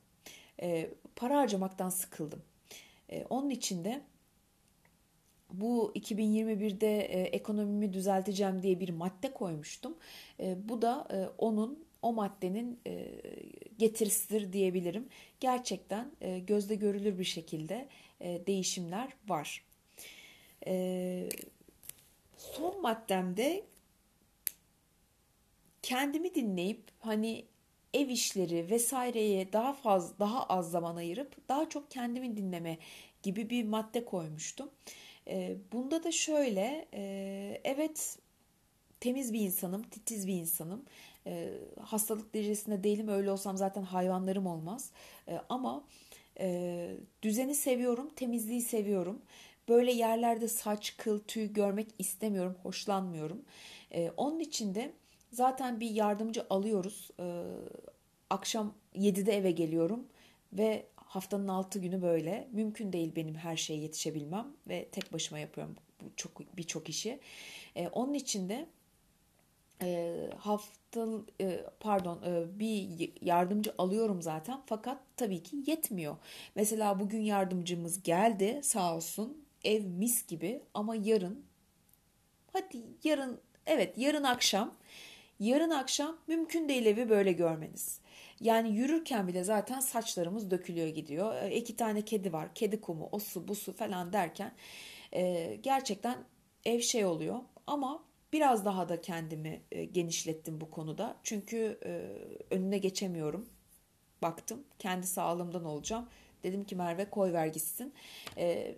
E, 0.62 0.90
para 1.16 1.38
harcamaktan 1.38 1.90
sıkıldım. 1.90 2.42
E, 3.10 3.26
onun 3.30 3.50
için 3.50 3.84
de 3.84 4.02
bu 5.54 5.92
2021'de 5.96 7.00
e, 7.00 7.22
ekonomimi 7.22 7.94
düzelteceğim 7.94 8.62
diye 8.62 8.80
bir 8.80 8.90
madde 8.90 9.34
koymuştum. 9.34 9.98
E, 10.40 10.70
bu 10.70 10.82
da 10.82 11.08
e, 11.12 11.18
onun 11.38 11.86
o 12.02 12.14
maddenin 12.14 12.80
e, 12.88 13.08
getirisidir 13.78 14.54
diyebilirim. 14.54 15.10
Gerçekten 15.40 16.12
e, 16.22 16.40
gözde 16.40 16.76
görülür 16.76 17.20
bir 17.20 17.24
şekilde 17.24 17.88
e, 18.22 18.48
değişimler 18.48 19.14
var. 19.28 19.66
E, 20.68 21.30
son 22.38 22.82
maddemde 22.82 23.64
kendimi 25.86 26.36
dinleyip 26.36 26.84
hani 27.00 27.46
ev 27.94 28.10
işleri 28.10 28.70
vesaireye 28.70 29.54
daha 29.54 29.74
fazla 29.74 30.20
daha 30.20 30.44
az 30.44 30.72
zaman 30.72 30.96
ayırıp 30.96 31.50
daha 31.50 31.70
çok 31.70 31.92
kendimi 31.92 32.38
dinleme 32.38 32.78
gibi 33.24 33.50
bir 33.50 33.64
madde 33.64 34.06
koymuştum. 34.06 34.70
E, 35.28 35.58
bunda 35.74 36.04
da 36.04 36.12
şöyle 36.12 36.88
e, 36.94 37.62
evet 37.64 38.20
temiz 39.00 39.34
bir 39.34 39.40
insanım, 39.40 39.84
titiz 39.84 40.28
bir 40.28 40.34
insanım. 40.34 40.86
E, 41.28 41.50
hastalık 41.82 42.34
derecesinde 42.34 42.84
değilim 42.84 43.08
öyle 43.08 43.32
olsam 43.32 43.58
zaten 43.58 43.84
hayvanlarım 43.84 44.46
olmaz. 44.48 44.92
E, 45.28 45.40
ama 45.50 45.84
e, 46.40 46.98
düzeni 47.22 47.56
seviyorum, 47.56 48.10
temizliği 48.16 48.62
seviyorum. 48.62 49.22
Böyle 49.70 49.92
yerlerde 49.92 50.48
saç, 50.48 50.98
kıl, 50.98 51.20
tüy 51.20 51.54
görmek 51.54 51.88
istemiyorum, 52.00 52.56
hoşlanmıyorum. 52.64 53.42
E, 53.92 54.12
onun 54.18 54.40
için 54.40 54.76
de 54.76 54.92
Zaten 55.36 55.80
bir 55.80 55.90
yardımcı 55.90 56.46
alıyoruz. 56.50 57.10
E, 57.20 57.44
akşam 58.30 58.74
7'de 58.96 59.38
eve 59.38 59.52
geliyorum 59.52 60.08
ve 60.54 60.86
haftanın 60.96 61.48
6 61.48 61.80
günü 61.80 62.02
böyle. 62.02 62.48
Mümkün 62.52 62.94
değil 62.94 63.16
benim 63.16 63.36
her 63.36 63.58
şeye 63.58 63.80
yetişebilmem 63.80 64.48
ve 64.68 64.86
tek 64.92 65.14
başıma 65.14 65.40
yapıyorum 65.40 65.76
bu 66.02 66.06
çok 66.16 66.58
birçok 66.58 66.90
işi. 66.90 67.20
E, 67.76 67.88
onun 67.88 68.14
için 68.14 68.50
de 68.50 68.66
e, 69.82 70.16
hafta 70.38 71.08
e, 71.42 71.66
pardon 71.80 72.22
e, 72.26 72.60
bir 72.60 73.12
yardımcı 73.22 73.74
alıyorum 73.78 74.22
zaten 74.22 74.62
fakat 74.66 74.98
tabii 75.18 75.44
ki 75.44 75.58
yetmiyor. 75.68 76.16
Mesela 76.56 77.00
bugün 77.00 77.22
yardımcımız 77.22 78.04
geldi 78.04 78.60
sağ 78.64 78.96
olsun 78.96 79.46
ev 79.64 79.84
mis 79.84 80.28
gibi 80.28 80.62
ama 80.74 80.96
yarın 80.96 81.46
hadi 82.54 82.84
yarın 83.04 83.40
evet 83.66 83.98
yarın 83.98 84.24
akşam 84.24 84.74
yarın 85.40 85.70
akşam 85.70 86.18
mümkün 86.28 86.70
değil 86.70 86.86
evi 86.86 87.10
böyle 87.10 87.32
görmeniz. 87.32 88.00
Yani 88.40 88.76
yürürken 88.76 89.28
bile 89.28 89.44
zaten 89.44 89.80
saçlarımız 89.80 90.52
dökülüyor 90.52 90.88
gidiyor. 90.88 91.36
E, 91.42 91.56
iki 91.56 91.76
tane 91.76 92.02
kedi 92.02 92.34
var. 92.34 92.56
Kedi 92.56 92.82
kumu, 92.82 93.10
o 93.12 93.20
su, 93.20 93.48
bu 93.48 93.56
su 93.56 93.74
falan 93.74 94.14
derken 94.14 94.52
e, 95.14 95.56
gerçekten 95.64 96.18
ev 96.66 96.80
şey 96.80 97.06
oluyor. 97.06 97.40
Ama 97.68 98.04
biraz 98.34 98.66
daha 98.66 98.90
da 98.90 99.02
kendimi 99.02 99.62
e, 99.72 99.86
genişlettim 99.86 100.62
bu 100.62 100.72
konuda. 100.72 101.18
Çünkü 101.24 101.80
e, 101.86 101.92
önüne 102.56 102.78
geçemiyorum. 102.78 103.50
Baktım 104.22 104.64
kendi 104.80 105.08
sağlığımdan 105.08 105.66
olacağım. 105.66 106.10
Dedim 106.44 106.64
ki 106.64 106.76
Merve 106.76 107.10
koy 107.10 107.34
ver 107.34 107.48
gitsin. 107.48 107.94
E, 108.38 108.76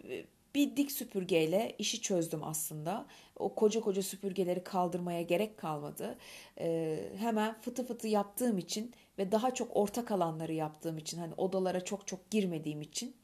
bir 0.58 0.76
dik 0.78 0.92
süpürgeyle 0.92 1.76
işi 1.78 2.02
çözdüm 2.02 2.44
aslında. 2.44 3.06
O 3.36 3.56
koca 3.56 3.82
koca 3.82 4.04
süpürgeleri 4.04 4.64
kaldırmaya 4.64 5.22
gerek 5.22 5.58
kalmadı. 5.58 6.18
Ee, 6.60 7.10
hemen 7.18 7.62
fıtı 7.62 7.86
fıtı 7.86 8.08
yaptığım 8.08 8.58
için 8.58 8.94
ve 9.18 9.32
daha 9.32 9.54
çok 9.54 9.78
ortak 9.78 10.12
alanları 10.12 10.54
yaptığım 10.54 10.98
için 10.98 11.18
hani 11.18 11.34
odalara 11.38 11.86
çok 11.86 12.08
çok 12.08 12.32
girmediğim 12.32 12.82
için 12.82 13.16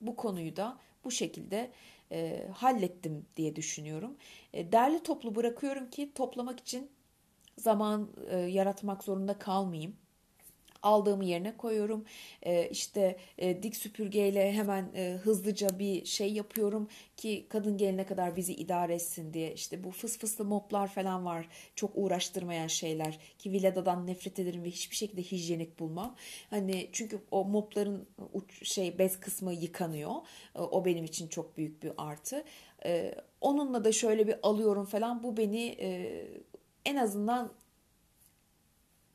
bu 0.00 0.16
konuyu 0.16 0.56
da 0.56 0.78
bu 1.04 1.10
şekilde 1.10 1.70
e, 2.12 2.48
hallettim 2.54 3.26
diye 3.36 3.56
düşünüyorum. 3.56 4.16
E, 4.52 4.72
derli 4.72 5.02
toplu 5.02 5.34
bırakıyorum 5.34 5.90
ki 5.90 6.12
toplamak 6.14 6.60
için 6.60 6.90
zaman 7.58 8.08
e, 8.28 8.36
yaratmak 8.38 9.04
zorunda 9.04 9.38
kalmayayım 9.38 9.96
aldığımı 10.82 11.24
yerine 11.24 11.56
koyuyorum. 11.56 12.04
E, 12.42 12.68
işte 12.68 13.16
e, 13.38 13.62
dik 13.62 13.76
süpürgeyle 13.76 14.52
hemen 14.52 14.90
e, 14.94 15.18
hızlıca 15.22 15.78
bir 15.78 16.04
şey 16.04 16.32
yapıyorum 16.32 16.88
ki 17.16 17.46
kadın 17.48 17.76
gelene 17.76 18.06
kadar 18.06 18.36
bizi 18.36 18.54
idare 18.54 18.94
etsin 18.94 19.32
diye. 19.32 19.54
İşte 19.54 19.84
bu 19.84 19.90
fıs 19.90 20.18
fıslı 20.18 20.44
moplar 20.44 20.88
falan 20.88 21.24
var. 21.24 21.48
Çok 21.74 21.90
uğraştırmayan 21.94 22.66
şeyler 22.66 23.18
ki 23.38 23.52
Vileda'dan 23.52 24.06
nefret 24.06 24.38
ederim 24.38 24.64
ve 24.64 24.70
hiçbir 24.70 24.96
şekilde 24.96 25.22
hijyenik 25.22 25.78
bulmam. 25.78 26.16
Hani 26.50 26.88
çünkü 26.92 27.18
o 27.30 27.44
mopların 27.44 28.06
uç, 28.32 28.68
şey 28.68 28.98
bez 28.98 29.20
kısmı 29.20 29.52
yıkanıyor. 29.52 30.12
E, 30.54 30.60
o 30.60 30.84
benim 30.84 31.04
için 31.04 31.28
çok 31.28 31.56
büyük 31.56 31.82
bir 31.82 31.92
artı. 31.96 32.44
E, 32.84 33.14
onunla 33.40 33.84
da 33.84 33.92
şöyle 33.92 34.26
bir 34.26 34.36
alıyorum 34.42 34.84
falan. 34.84 35.22
Bu 35.22 35.36
beni 35.36 35.76
e, 35.80 36.22
en 36.84 36.96
azından 36.96 37.52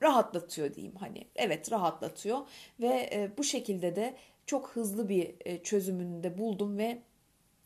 rahatlatıyor 0.01 0.73
diyeyim 0.73 0.95
hani 0.95 1.27
evet 1.35 1.71
rahatlatıyor 1.71 2.39
ve 2.79 3.09
e, 3.13 3.31
bu 3.37 3.43
şekilde 3.43 3.95
de 3.95 4.15
çok 4.45 4.69
hızlı 4.69 5.09
bir 5.09 5.35
e, 5.45 5.63
çözümünü 5.63 6.23
de 6.23 6.37
buldum 6.37 6.77
ve 6.77 7.01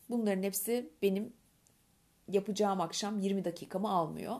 bunların 0.10 0.44
hepsi 0.44 0.90
benim 1.02 1.34
yapacağım 2.28 2.82
akşam 2.82 3.20
20 3.20 3.46
dakikamı 3.46 3.90
almıyor. 3.90 4.36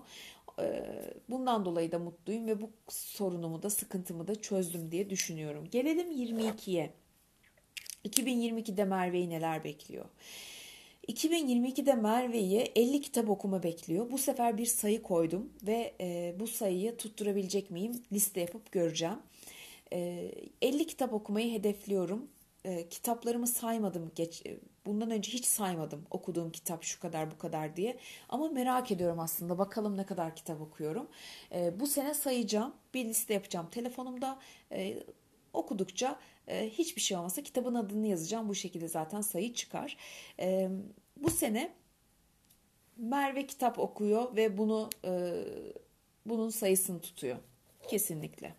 E, 0.60 0.86
bundan 1.30 1.66
dolayı 1.66 1.92
da 1.92 2.00
mutluyum 2.00 2.48
ve 2.48 2.62
bu 2.62 2.70
sorunumu 2.88 3.64
da 3.64 3.70
sıkıntımı 3.70 4.28
da 4.28 4.42
çözdüm 4.42 4.92
diye 4.92 5.10
düşünüyorum. 5.10 5.68
Gelelim 5.72 6.12
22'ye. 6.12 6.94
2022'de 8.06 8.86
Merve'yi 8.86 9.30
neler 9.30 9.64
bekliyor? 9.64 10.06
2022'de 11.08 11.94
Merve'yi 11.94 12.72
50 12.76 13.02
kitap 13.02 13.30
okuma 13.30 13.64
bekliyor. 13.64 14.12
Bu 14.12 14.18
sefer 14.18 14.58
bir 14.58 14.66
sayı 14.66 15.02
koydum 15.02 15.54
ve 15.64 15.94
e, 16.02 16.36
bu 16.40 16.48
sayıyı 16.48 16.98
tutturabilecek 16.98 17.72
miyim 17.72 18.04
liste 18.12 18.42
yapıp 18.42 18.72
göreceğim. 18.72 19.20
E, 19.94 20.32
50 20.62 20.88
kitap 20.88 21.14
okumayı 21.14 21.54
hedefliyorum. 21.54 22.28
E, 22.66 22.90
kitaplarımı 22.90 23.48
saymadım 23.48 24.12
geç 24.16 24.46
e, 24.46 24.60
bundan 24.86 25.12
önce 25.12 25.32
hiç 25.32 25.46
saymadım 25.46 26.06
okuduğum 26.12 26.52
kitap 26.52 26.84
şu 26.84 27.00
kadar 27.00 27.32
bu 27.32 27.38
kadar 27.38 27.76
diye 27.76 27.98
ama 28.30 28.50
merak 28.50 28.92
ediyorum 28.92 29.20
aslında 29.20 29.58
bakalım 29.58 29.98
ne 29.98 30.06
kadar 30.06 30.36
kitap 30.36 30.62
okuyorum 30.62 31.08
e, 31.56 31.80
bu 31.80 31.88
sene 31.88 32.14
sayacağım 32.14 32.74
bir 32.94 33.06
liste 33.06 33.34
yapacağım 33.34 33.68
telefonumda 33.72 34.40
e, 34.72 35.04
okudukça 35.54 36.20
e, 36.48 36.70
hiçbir 36.70 37.02
şey 37.02 37.18
olmasa 37.18 37.44
kitabın 37.44 37.76
adını 37.76 38.08
yazacağım. 38.08 38.50
Bu 38.50 38.56
şekilde 38.56 38.88
zaten 38.88 39.22
sayı 39.22 39.54
çıkar. 39.54 39.98
E, 40.40 40.70
bu 41.18 41.30
sene 41.30 41.74
Merve 42.98 43.48
kitap 43.48 43.80
okuyor 43.80 44.36
ve 44.36 44.58
bunu 44.58 44.90
e, 45.06 45.44
bunun 46.26 46.50
sayısını 46.50 47.02
tutuyor. 47.02 47.38
Kesinlikle. 47.88 48.56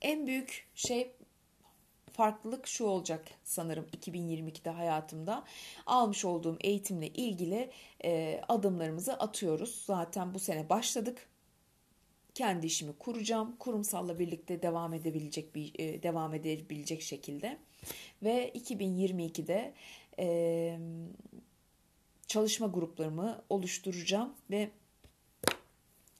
En 0.00 0.26
büyük 0.26 0.68
şey 0.74 1.12
farklılık 2.12 2.66
şu 2.66 2.84
olacak 2.84 3.24
sanırım 3.44 3.86
2022'de 3.96 4.70
hayatımda 4.70 5.44
almış 5.86 6.24
olduğum 6.24 6.56
eğitimle 6.60 7.08
ilgili 7.08 7.70
e, 8.04 8.40
adımlarımızı 8.48 9.14
atıyoruz. 9.14 9.82
Zaten 9.86 10.34
bu 10.34 10.38
sene 10.38 10.68
başladık 10.68 11.28
kendi 12.34 12.66
işimi 12.66 12.92
kuracağım. 12.92 13.56
Kurumsalla 13.56 14.18
birlikte 14.18 14.62
devam 14.62 14.94
edebilecek 14.94 15.54
bir 15.54 15.72
e, 15.78 16.02
devam 16.02 16.34
edebilecek 16.34 17.02
şekilde 17.02 17.58
ve 18.22 18.52
2022'de 18.54 19.74
e, 20.18 20.78
çalışma 22.26 22.66
gruplarımı 22.66 23.42
oluşturacağım 23.50 24.34
ve 24.50 24.70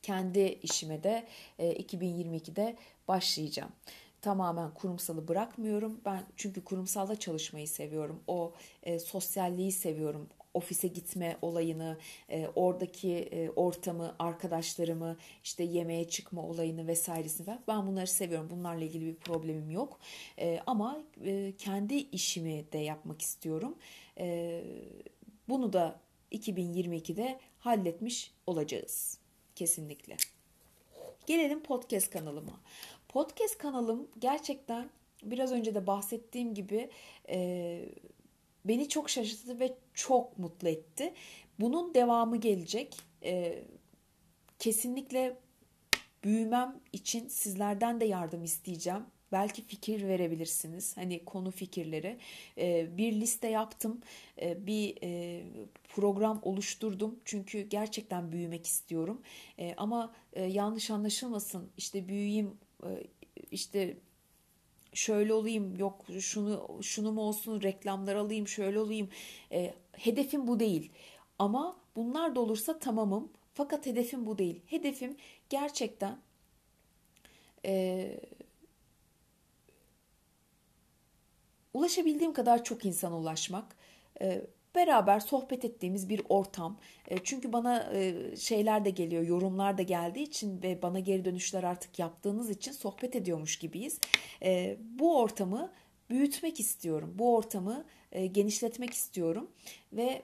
kendi 0.02 0.58
işime 0.62 1.02
de 1.02 1.26
e, 1.58 1.72
2022'de 1.72 2.76
başlayacağım 3.08 3.72
tamamen 4.22 4.74
kurumsalı 4.74 5.28
bırakmıyorum. 5.28 6.00
Ben 6.04 6.24
çünkü 6.36 6.64
kurumsalda 6.64 7.18
çalışmayı 7.18 7.68
seviyorum. 7.68 8.22
O 8.26 8.52
e, 8.82 8.98
sosyalliği 8.98 9.72
seviyorum 9.72 10.28
ofise 10.54 10.88
gitme 10.88 11.36
olayını, 11.42 11.98
e, 12.28 12.48
oradaki 12.54 13.12
e, 13.16 13.50
ortamı, 13.50 14.16
arkadaşlarımı, 14.18 15.16
işte 15.44 15.64
yemeğe 15.64 16.08
çıkma 16.08 16.42
olayını 16.42 16.86
vesairesini 16.86 17.46
falan 17.46 17.62
ben 17.68 17.86
bunları 17.86 18.06
seviyorum. 18.06 18.50
Bunlarla 18.50 18.84
ilgili 18.84 19.06
bir 19.06 19.16
problemim 19.16 19.70
yok. 19.70 20.00
E, 20.38 20.60
ama 20.66 21.02
e, 21.24 21.52
kendi 21.58 21.94
işimi 21.94 22.64
de 22.72 22.78
yapmak 22.78 23.22
istiyorum. 23.22 23.78
E, 24.18 24.60
bunu 25.48 25.72
da 25.72 26.00
2022'de 26.32 27.40
halletmiş 27.58 28.32
olacağız. 28.46 29.18
Kesinlikle. 29.54 30.16
Gelelim 31.26 31.62
podcast 31.62 32.10
kanalıma. 32.10 32.60
Podcast 33.08 33.58
kanalım 33.58 34.08
gerçekten 34.18 34.90
biraz 35.22 35.52
önce 35.52 35.74
de 35.74 35.86
bahsettiğim 35.86 36.54
gibi 36.54 36.90
e, 37.28 37.88
beni 38.64 38.88
çok 38.88 39.10
şaşırttı 39.10 39.60
ve 39.60 39.76
çok 39.94 40.38
mutlu 40.38 40.68
etti. 40.68 41.14
Bunun 41.60 41.94
devamı 41.94 42.36
gelecek. 42.36 42.96
Ee, 43.24 43.64
kesinlikle 44.58 45.36
büyümem 46.24 46.80
için 46.92 47.28
sizlerden 47.28 48.00
de 48.00 48.04
yardım 48.04 48.44
isteyeceğim. 48.44 49.02
Belki 49.32 49.62
fikir 49.62 50.08
verebilirsiniz. 50.08 50.96
Hani 50.96 51.24
konu 51.24 51.50
fikirleri. 51.50 52.18
Ee, 52.58 52.96
bir 52.96 53.12
liste 53.12 53.48
yaptım. 53.48 54.00
Ee, 54.42 54.66
bir 54.66 54.96
e, 55.02 55.42
program 55.88 56.40
oluşturdum. 56.42 57.20
Çünkü 57.24 57.60
gerçekten 57.60 58.32
büyümek 58.32 58.66
istiyorum. 58.66 59.22
Ee, 59.58 59.74
ama 59.76 60.14
e, 60.32 60.44
yanlış 60.44 60.90
anlaşılmasın. 60.90 61.70
İşte 61.76 62.08
büyüyeyim, 62.08 62.56
e, 62.84 62.88
işte 63.50 63.96
şöyle 64.92 65.32
olayım 65.32 65.76
yok 65.76 66.06
şunu 66.20 66.78
şunu 66.82 67.12
mu 67.12 67.20
olsun 67.20 67.62
reklamlar 67.62 68.14
alayım 68.16 68.48
şöyle 68.48 68.80
olayım. 68.80 69.08
E, 69.52 69.74
hedefim 69.92 70.46
bu 70.46 70.60
değil. 70.60 70.92
Ama 71.38 71.76
bunlar 71.96 72.34
da 72.34 72.40
olursa 72.40 72.78
tamamım. 72.78 73.32
Fakat 73.54 73.86
hedefim 73.86 74.26
bu 74.26 74.38
değil. 74.38 74.60
Hedefim 74.66 75.16
gerçekten 75.48 76.18
e, 77.64 78.20
ulaşabildiğim 81.74 82.32
kadar 82.32 82.64
çok 82.64 82.84
insana 82.84 83.18
ulaşmak. 83.18 83.76
E, 84.20 84.42
beraber 84.74 85.20
sohbet 85.20 85.64
ettiğimiz 85.64 86.08
bir 86.08 86.22
ortam. 86.28 86.78
E, 87.08 87.18
çünkü 87.24 87.52
bana 87.52 87.92
e, 87.94 88.36
şeyler 88.36 88.84
de 88.84 88.90
geliyor, 88.90 89.22
yorumlar 89.22 89.78
da 89.78 89.82
geldiği 89.82 90.22
için 90.22 90.62
ve 90.62 90.82
bana 90.82 90.98
geri 90.98 91.24
dönüşler 91.24 91.62
artık 91.62 91.98
yaptığınız 91.98 92.50
için 92.50 92.72
sohbet 92.72 93.16
ediyormuş 93.16 93.58
gibiyiz. 93.58 93.98
E, 94.42 94.76
bu 94.80 95.18
ortamı 95.18 95.72
büyütmek 96.10 96.60
istiyorum. 96.60 97.14
Bu 97.18 97.36
ortamı 97.36 97.84
genişletmek 98.32 98.92
istiyorum 98.92 99.50
ve 99.92 100.22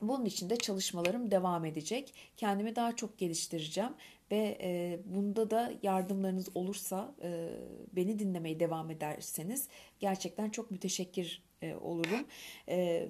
Bunun 0.00 0.24
için 0.24 0.50
de 0.50 0.56
çalışmalarım 0.56 1.30
devam 1.30 1.64
edecek. 1.64 2.14
Kendimi 2.36 2.76
daha 2.76 2.96
çok 2.96 3.18
geliştireceğim 3.18 3.90
ve 4.30 5.00
bunda 5.04 5.50
da 5.50 5.72
yardımlarınız 5.82 6.48
olursa 6.56 7.14
beni 7.92 8.18
dinlemeye 8.18 8.60
devam 8.60 8.90
ederseniz 8.90 9.68
gerçekten 10.00 10.50
çok 10.50 10.70
müteşekkir 10.70 11.42
e, 11.62 11.74
olurum. 11.74 12.26
E, 12.68 13.08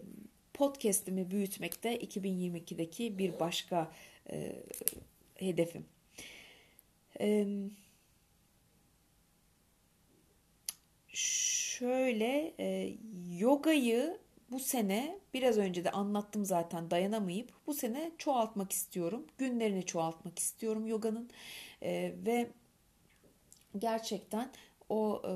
podcast'imi 0.54 1.30
büyütmekte 1.30 1.96
2022'deki 1.96 3.18
bir 3.18 3.40
başka 3.40 3.92
e, 4.30 4.62
hedefim. 5.34 5.86
E, 7.20 7.46
şöyle 11.08 12.54
e, 12.60 12.96
yogayı 13.38 14.18
bu 14.50 14.60
sene 14.60 15.18
biraz 15.34 15.58
önce 15.58 15.84
de 15.84 15.90
anlattım 15.90 16.44
zaten 16.44 16.90
dayanamayıp 16.90 17.52
bu 17.66 17.74
sene 17.74 18.12
çoğaltmak 18.18 18.72
istiyorum. 18.72 19.26
Günlerini 19.38 19.86
çoğaltmak 19.86 20.38
istiyorum 20.38 20.86
yoganın 20.86 21.30
e, 21.82 22.14
ve 22.26 22.50
gerçekten 23.78 24.50
o 24.88 25.22
e, 25.24 25.32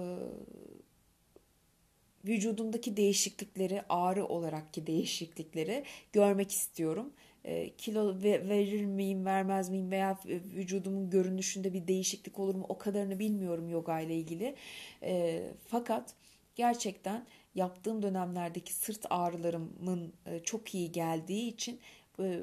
vücudumdaki 2.25 2.97
değişiklikleri 2.97 3.83
ağrı 3.89 4.27
olarak 4.27 4.87
değişiklikleri 4.87 5.85
görmek 6.13 6.51
istiyorum. 6.51 7.13
E, 7.45 7.71
kilo 7.77 8.23
verir 8.23 8.85
miyim 8.85 9.25
vermez 9.25 9.69
miyim 9.69 9.91
veya 9.91 10.19
vücudumun 10.27 11.11
görünüşünde 11.11 11.73
bir 11.73 11.89
değişiklik 11.89 12.39
olur 12.39 12.55
mu 12.55 12.67
o 12.69 12.79
kadarını 12.79 13.19
bilmiyorum 13.19 13.69
yoga 13.69 14.01
ile 14.01 14.17
ilgili. 14.17 14.55
E, 15.03 15.43
fakat 15.67 16.15
gerçekten 16.55 17.27
yaptığım 17.55 18.03
dönemlerdeki 18.03 18.73
sırt 18.73 19.07
ağrılarımın 19.11 20.13
e, 20.27 20.41
çok 20.41 20.75
iyi 20.75 20.93
geldiği 20.93 21.49
için 21.49 21.81
e, 22.21 22.41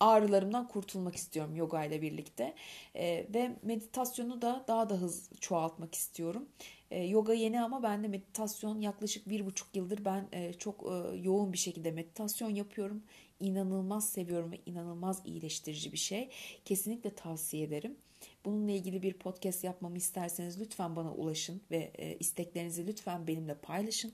ağrılarımdan 0.00 0.68
kurtulmak 0.68 1.16
istiyorum 1.16 1.56
yoga 1.56 1.84
ile 1.84 2.02
birlikte 2.02 2.54
e, 2.94 3.26
ve 3.34 3.56
meditasyonu 3.62 4.42
da 4.42 4.64
daha 4.68 4.90
da 4.90 4.94
hız 4.94 5.30
çoğaltmak 5.40 5.94
istiyorum. 5.94 6.48
Yoga 6.90 7.32
yeni 7.34 7.62
ama 7.62 7.82
ben 7.82 8.02
de 8.02 8.08
meditasyon 8.08 8.80
yaklaşık 8.80 9.28
bir 9.28 9.46
buçuk 9.46 9.76
yıldır 9.76 10.04
ben 10.04 10.28
çok 10.58 10.84
yoğun 11.22 11.52
bir 11.52 11.58
şekilde 11.58 11.90
meditasyon 11.90 12.50
yapıyorum. 12.50 13.02
İnanılmaz 13.40 14.08
seviyorum 14.08 14.52
ve 14.52 14.60
inanılmaz 14.66 15.22
iyileştirici 15.24 15.92
bir 15.92 15.98
şey. 15.98 16.28
Kesinlikle 16.64 17.14
tavsiye 17.14 17.62
ederim. 17.62 17.96
Bununla 18.44 18.72
ilgili 18.72 19.02
bir 19.02 19.12
podcast 19.12 19.64
yapmamı 19.64 19.96
isterseniz 19.96 20.60
lütfen 20.60 20.96
bana 20.96 21.12
ulaşın 21.14 21.60
ve 21.70 21.92
e, 21.98 22.16
isteklerinizi 22.16 22.86
lütfen 22.86 23.26
benimle 23.26 23.54
paylaşın. 23.54 24.12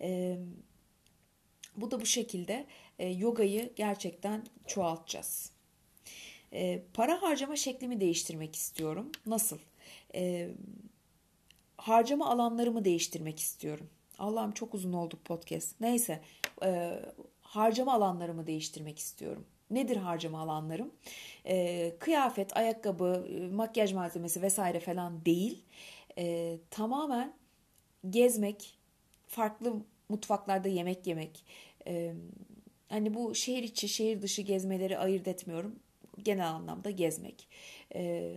E, 0.00 0.38
bu 1.76 1.90
da 1.90 2.00
bu 2.00 2.06
şekilde 2.06 2.66
e, 2.98 3.08
yogayı 3.08 3.72
gerçekten 3.76 4.46
çoğaltacağız. 4.66 5.52
E, 6.52 6.82
para 6.94 7.22
harcama 7.22 7.56
şeklimi 7.56 8.00
değiştirmek 8.00 8.56
istiyorum. 8.56 9.12
Nasıl? 9.26 9.58
E, 10.14 10.50
harcama 11.88 12.30
alanlarımı 12.30 12.84
değiştirmek 12.84 13.38
istiyorum. 13.38 13.90
Allah'ım 14.18 14.52
çok 14.52 14.74
uzun 14.74 14.92
oldu 14.92 15.18
podcast. 15.24 15.80
Neyse 15.80 16.20
e, 16.64 17.00
harcama 17.40 17.92
alanlarımı 17.94 18.46
değiştirmek 18.46 18.98
istiyorum. 18.98 19.46
Nedir 19.70 19.96
harcama 19.96 20.40
alanlarım? 20.40 20.90
E, 21.46 21.94
kıyafet, 21.98 22.56
ayakkabı, 22.56 23.28
makyaj 23.52 23.92
malzemesi 23.92 24.42
vesaire 24.42 24.80
falan 24.80 25.24
değil. 25.24 25.64
E, 26.18 26.56
tamamen 26.70 27.34
gezmek, 28.10 28.78
farklı 29.26 29.74
mutfaklarda 30.08 30.68
yemek 30.68 31.06
yemek. 31.06 31.44
E, 31.86 32.14
hani 32.88 33.14
bu 33.14 33.34
şehir 33.34 33.62
içi, 33.62 33.88
şehir 33.88 34.22
dışı 34.22 34.42
gezmeleri 34.42 34.98
ayırt 34.98 35.28
etmiyorum. 35.28 35.78
Genel 36.22 36.48
anlamda 36.48 36.90
gezmek. 36.90 37.48
E, 37.94 38.34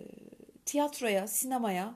tiyatroya, 0.66 1.28
sinemaya 1.28 1.96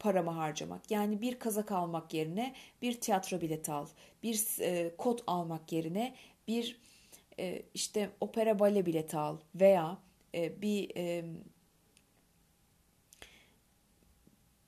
paramı 0.00 0.30
harcamak. 0.30 0.90
Yani 0.90 1.20
bir 1.20 1.38
kazak 1.38 1.72
almak 1.72 2.14
yerine 2.14 2.54
bir 2.82 3.00
tiyatro 3.00 3.40
bileti 3.40 3.72
al. 3.72 3.86
Bir 4.22 4.46
e, 4.60 4.96
kot 4.98 5.22
almak 5.26 5.72
yerine 5.72 6.14
bir 6.48 6.80
e, 7.38 7.62
işte 7.74 8.10
opera 8.20 8.58
bale 8.58 8.86
bileti 8.86 9.16
al 9.16 9.38
veya 9.54 9.98
e, 10.34 10.62
bir 10.62 10.96
e, 10.96 11.24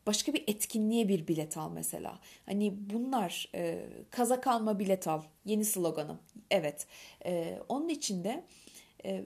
başka 0.07 0.35
bir 0.35 0.45
etkinliğe 0.47 1.09
bir 1.09 1.29
bilet 1.29 1.57
al 1.57 1.73
mesela. 1.73 2.19
Hani 2.47 2.75
bunlar 2.91 3.49
e, 3.55 3.87
kazak 4.11 4.47
alma 4.47 4.79
bilet 4.79 5.09
al 5.09 5.23
yeni 5.45 5.65
sloganım. 5.65 6.19
Evet. 6.51 6.87
E, 7.25 7.59
onun 7.69 7.89
için 7.89 8.25
de 8.25 8.45
e, 9.05 9.25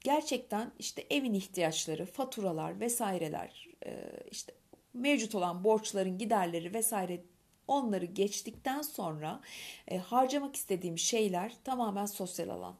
gerçekten 0.00 0.72
işte 0.78 1.04
evin 1.10 1.34
ihtiyaçları, 1.34 2.06
faturalar 2.06 2.80
vesaireler, 2.80 3.68
e, 3.86 4.10
işte 4.30 4.52
mevcut 5.00 5.34
olan 5.34 5.64
borçların 5.64 6.18
giderleri 6.18 6.74
vesaire 6.74 7.20
Onları 7.68 8.04
geçtikten 8.04 8.82
sonra 8.82 9.40
e, 9.88 9.98
harcamak 9.98 10.56
istediğim 10.56 10.98
şeyler 10.98 11.52
tamamen 11.64 12.06
sosyal 12.06 12.48
alan. 12.48 12.76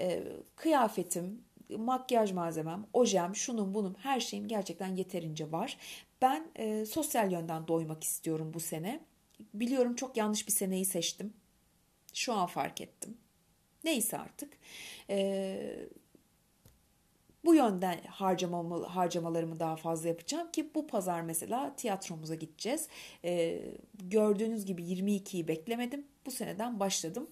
E, 0.00 0.22
kıyafetim, 0.56 1.44
makyaj 1.76 2.32
malzemem, 2.32 2.86
ojem, 2.92 3.36
şunun 3.36 3.74
bunun 3.74 3.94
her 3.94 4.20
şeyim 4.20 4.48
gerçekten 4.48 4.96
yeterince 4.96 5.52
var. 5.52 5.78
Ben 6.22 6.46
e, 6.56 6.86
sosyal 6.86 7.32
yönden 7.32 7.68
doymak 7.68 8.04
istiyorum 8.04 8.50
bu 8.54 8.60
sene. 8.60 9.00
Biliyorum 9.54 9.94
çok 9.94 10.16
yanlış 10.16 10.46
bir 10.46 10.52
seneyi 10.52 10.84
seçtim. 10.84 11.32
Şu 12.14 12.32
an 12.32 12.46
fark 12.46 12.80
ettim. 12.80 13.16
Neyse 13.84 14.18
artık. 14.18 14.52
E, 15.10 15.88
bu 17.44 17.54
yönden 17.54 17.98
harcamamı, 18.08 18.84
harcamalarımı 18.84 19.60
daha 19.60 19.76
fazla 19.76 20.08
yapacağım 20.08 20.52
ki 20.52 20.70
bu 20.74 20.86
pazar 20.86 21.20
mesela 21.20 21.76
tiyatromuza 21.76 22.34
gideceğiz. 22.34 22.88
Ee, 23.24 23.62
gördüğünüz 23.94 24.64
gibi 24.64 24.82
22'yi 24.82 25.48
beklemedim. 25.48 26.06
Bu 26.26 26.30
seneden 26.30 26.80
başladım. 26.80 27.30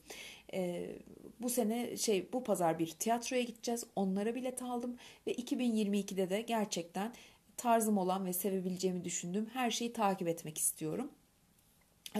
Ee, 0.54 0.96
bu 1.40 1.50
sene 1.50 1.96
şey 1.96 2.32
bu 2.32 2.44
pazar 2.44 2.78
bir 2.78 2.90
tiyatroya 2.90 3.42
gideceğiz. 3.42 3.84
Onlara 3.96 4.34
bilet 4.34 4.62
aldım 4.62 4.96
ve 5.26 5.32
2022'de 5.32 6.30
de 6.30 6.40
gerçekten 6.40 7.12
tarzım 7.56 7.98
olan 7.98 8.26
ve 8.26 8.32
sevebileceğimi 8.32 9.04
düşündüğüm 9.04 9.46
her 9.46 9.70
şeyi 9.70 9.92
takip 9.92 10.28
etmek 10.28 10.58
istiyorum. 10.58 11.10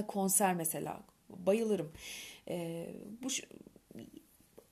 Konser 0.09 0.55
mesela 0.55 1.03
bayılırım. 1.29 1.92
Ee, 2.48 2.87
bu 3.22 3.29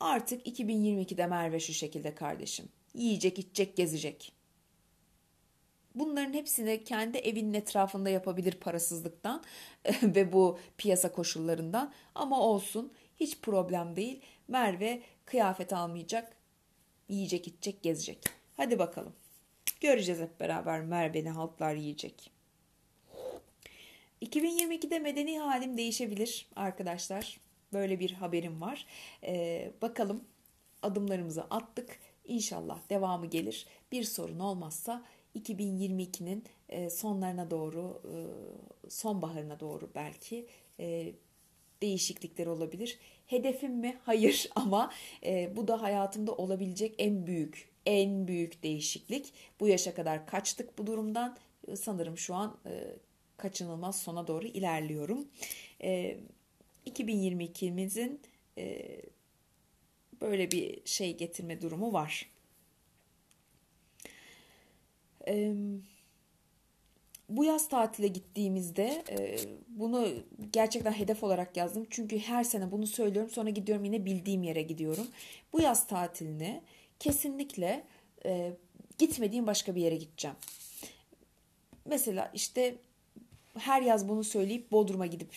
artık 0.00 0.46
2022'de 0.46 1.26
Merve 1.26 1.60
şu 1.60 1.72
şekilde 1.72 2.14
kardeşim 2.14 2.68
yiyecek, 2.94 3.38
içecek, 3.38 3.76
gezecek. 3.76 4.32
Bunların 5.94 6.32
hepsini 6.32 6.84
kendi 6.84 7.18
evinin 7.18 7.54
etrafında 7.54 8.10
yapabilir 8.10 8.52
parasızlıktan 8.52 9.44
ve 10.02 10.32
bu 10.32 10.58
piyasa 10.78 11.12
koşullarından 11.12 11.92
ama 12.14 12.40
olsun 12.40 12.92
hiç 13.16 13.40
problem 13.40 13.96
değil. 13.96 14.20
Merve 14.48 15.02
kıyafet 15.24 15.72
almayacak, 15.72 16.36
yiyecek, 17.08 17.48
içecek, 17.48 17.82
gezecek. 17.82 18.24
Hadi 18.56 18.78
bakalım. 18.78 19.12
Göreceğiz 19.80 20.20
hep 20.20 20.40
beraber 20.40 20.80
Merve'ni 20.80 21.30
halklar 21.30 21.74
yiyecek. 21.74 22.30
2022'de 24.22 24.98
medeni 24.98 25.38
halim 25.38 25.76
değişebilir 25.76 26.46
arkadaşlar. 26.56 27.40
Böyle 27.72 28.00
bir 28.00 28.10
haberim 28.10 28.60
var. 28.60 28.86
Ee, 29.24 29.72
bakalım 29.82 30.24
adımlarımızı 30.82 31.42
attık. 31.42 31.98
İnşallah 32.28 32.80
devamı 32.90 33.26
gelir. 33.26 33.66
Bir 33.92 34.04
sorun 34.04 34.38
olmazsa 34.38 35.04
2022'nin 35.36 36.44
e, 36.68 36.90
sonlarına 36.90 37.50
doğru, 37.50 38.02
e, 38.04 38.16
sonbaharına 38.90 39.60
doğru 39.60 39.90
belki 39.94 40.46
e, 40.80 41.12
değişiklikler 41.82 42.46
olabilir. 42.46 42.98
Hedefim 43.26 43.72
mi? 43.72 43.98
Hayır 44.02 44.50
ama 44.54 44.92
bu 45.56 45.68
da 45.68 45.82
hayatımda 45.82 46.32
olabilecek 46.32 46.94
en 46.98 47.26
büyük, 47.26 47.68
en 47.86 48.28
büyük 48.28 48.62
değişiklik. 48.62 49.32
Bu 49.60 49.68
yaşa 49.68 49.94
kadar 49.94 50.26
kaçtık 50.26 50.78
bu 50.78 50.86
durumdan. 50.86 51.36
Sanırım 51.76 52.18
şu 52.18 52.34
an 52.34 52.56
kaçınılmaz 53.36 54.02
sona 54.02 54.26
doğru 54.26 54.46
ilerliyorum. 54.46 55.28
2022'mizin 56.86 58.18
böyle 60.20 60.50
bir 60.50 60.80
şey 60.84 61.16
getirme 61.16 61.62
durumu 61.62 61.92
var. 61.92 62.30
bu 67.28 67.44
yaz 67.44 67.68
tatile 67.68 68.08
gittiğimizde 68.08 69.04
bunu 69.68 70.08
gerçekten 70.52 70.92
hedef 70.92 71.22
olarak 71.24 71.56
yazdım. 71.56 71.86
Çünkü 71.90 72.18
her 72.18 72.44
sene 72.44 72.70
bunu 72.70 72.86
söylüyorum 72.86 73.30
sonra 73.30 73.50
gidiyorum 73.50 73.84
yine 73.84 74.04
bildiğim 74.04 74.42
yere 74.42 74.62
gidiyorum. 74.62 75.06
Bu 75.52 75.60
yaz 75.60 75.86
tatiline 75.86 76.62
kesinlikle 76.98 77.84
gitmediğim 78.98 79.46
başka 79.46 79.74
bir 79.74 79.82
yere 79.82 79.96
gideceğim. 79.96 80.36
Mesela 81.84 82.30
işte 82.34 82.74
her 83.58 83.82
yaz 83.82 84.08
bunu 84.08 84.24
söyleyip 84.24 84.72
Bodrum'a 84.72 85.06
gidip 85.06 85.34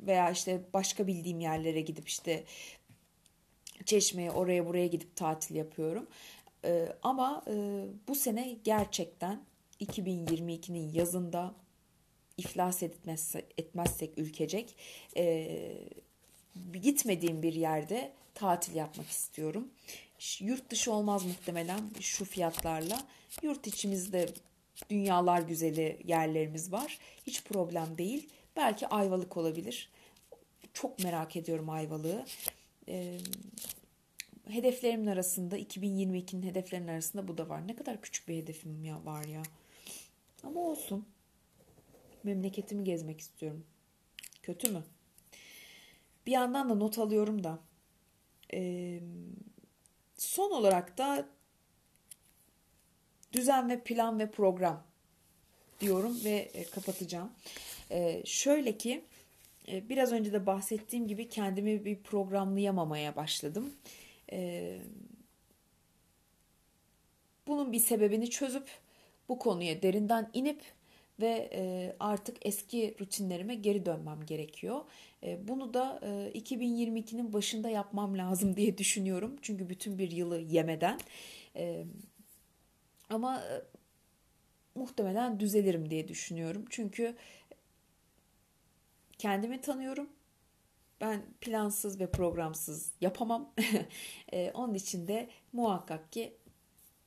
veya 0.00 0.30
işte 0.30 0.60
başka 0.74 1.06
bildiğim 1.06 1.40
yerlere 1.40 1.80
gidip 1.80 2.08
işte 2.08 2.44
Çeşme'ye 3.84 4.30
oraya 4.30 4.66
buraya 4.66 4.86
gidip 4.86 5.16
tatil 5.16 5.54
yapıyorum. 5.54 6.06
E, 6.64 6.88
ama 7.02 7.44
e, 7.46 7.84
bu 8.08 8.14
sene 8.14 8.56
gerçekten 8.64 9.40
2022'nin 9.80 10.92
yazında 10.92 11.54
iflas 12.36 12.82
etmezse, 12.82 13.46
etmezsek 13.58 14.18
ülkecek 14.18 14.76
e, 15.16 15.48
gitmediğim 16.82 17.42
bir 17.42 17.52
yerde 17.52 18.12
tatil 18.34 18.74
yapmak 18.74 19.08
istiyorum. 19.08 19.68
Yurt 20.40 20.70
dışı 20.70 20.92
olmaz 20.92 21.24
muhtemelen 21.24 21.80
şu 22.00 22.24
fiyatlarla. 22.24 22.98
Yurt 23.42 23.66
içimizde 23.66 24.28
dünyalar 24.90 25.40
güzeli 25.40 26.00
yerlerimiz 26.04 26.72
var. 26.72 26.98
Hiç 27.26 27.44
problem 27.44 27.98
değil. 27.98 28.28
Belki 28.56 28.86
Ayvalık 28.86 29.36
olabilir. 29.36 29.90
Çok 30.72 30.98
merak 30.98 31.36
ediyorum 31.36 31.70
Ayvalık'ı. 31.70 32.24
Ee, 32.88 33.18
hedeflerimin 34.48 35.06
arasında 35.06 35.58
2022'nin 35.58 36.42
hedeflerimin 36.42 36.88
arasında 36.88 37.28
bu 37.28 37.38
da 37.38 37.48
var. 37.48 37.68
Ne 37.68 37.76
kadar 37.76 38.00
küçük 38.00 38.28
bir 38.28 38.36
hedefim 38.36 38.84
ya 38.84 39.04
var 39.04 39.24
ya. 39.24 39.42
Ama 40.42 40.60
olsun. 40.60 41.06
Memleketimi 42.24 42.84
gezmek 42.84 43.20
istiyorum. 43.20 43.64
Kötü 44.42 44.70
mü? 44.70 44.84
Bir 46.26 46.32
yandan 46.32 46.70
da 46.70 46.74
not 46.74 46.98
alıyorum 46.98 47.44
da. 47.44 47.58
Ee, 48.54 49.00
son 50.16 50.50
olarak 50.50 50.98
da 50.98 51.28
düzen 53.32 53.68
ve 53.68 53.80
plan 53.80 54.18
ve 54.18 54.30
program 54.30 54.84
diyorum 55.80 56.24
ve 56.24 56.50
e, 56.54 56.64
kapatacağım. 56.64 57.32
Ee, 57.90 58.22
şöyle 58.24 58.78
ki 58.78 58.90
e, 58.90 59.17
biraz 59.88 60.12
önce 60.12 60.32
de 60.32 60.46
bahsettiğim 60.46 61.08
gibi 61.08 61.28
kendimi 61.28 61.84
bir 61.84 62.02
programlayamamaya 62.02 63.16
başladım. 63.16 63.72
Ee, 64.32 64.78
bunun 67.46 67.72
bir 67.72 67.78
sebebini 67.78 68.30
çözüp 68.30 68.68
bu 69.28 69.38
konuya 69.38 69.82
derinden 69.82 70.30
inip 70.32 70.62
ve 71.20 71.50
e, 71.52 71.96
artık 72.00 72.36
eski 72.46 72.94
rutinlerime 73.00 73.54
geri 73.54 73.86
dönmem 73.86 74.26
gerekiyor. 74.26 74.80
E, 75.22 75.48
bunu 75.48 75.74
da 75.74 76.00
e, 76.02 76.38
2022'nin 76.38 77.32
başında 77.32 77.68
yapmam 77.68 78.18
lazım 78.18 78.56
diye 78.56 78.78
düşünüyorum. 78.78 79.36
Çünkü 79.42 79.68
bütün 79.68 79.98
bir 79.98 80.10
yılı 80.10 80.38
yemeden. 80.38 80.98
E, 81.56 81.84
ama 83.10 83.40
e, 83.40 83.62
muhtemelen 84.74 85.40
düzelirim 85.40 85.90
diye 85.90 86.08
düşünüyorum. 86.08 86.64
Çünkü 86.70 87.14
kendimi 89.18 89.60
tanıyorum. 89.60 90.08
Ben 91.00 91.22
plansız 91.40 92.00
ve 92.00 92.10
programsız 92.10 92.92
yapamam. 93.00 93.54
e, 94.32 94.50
onun 94.54 94.74
için 94.74 95.08
de 95.08 95.28
muhakkak 95.52 96.12
ki 96.12 96.36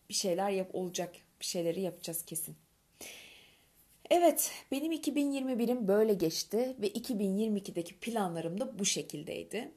bir 0.09 0.13
şeyler 0.13 0.49
yap 0.49 0.69
olacak. 0.73 1.15
Bir 1.39 1.45
şeyleri 1.45 1.81
yapacağız 1.81 2.25
kesin. 2.25 2.55
Evet, 4.09 4.51
benim 4.71 4.91
2021'im 4.91 5.87
böyle 5.87 6.13
geçti 6.13 6.75
ve 6.81 6.87
2022'deki 6.87 7.99
planlarım 7.99 8.59
da 8.59 8.79
bu 8.79 8.85
şekildeydi. 8.85 9.71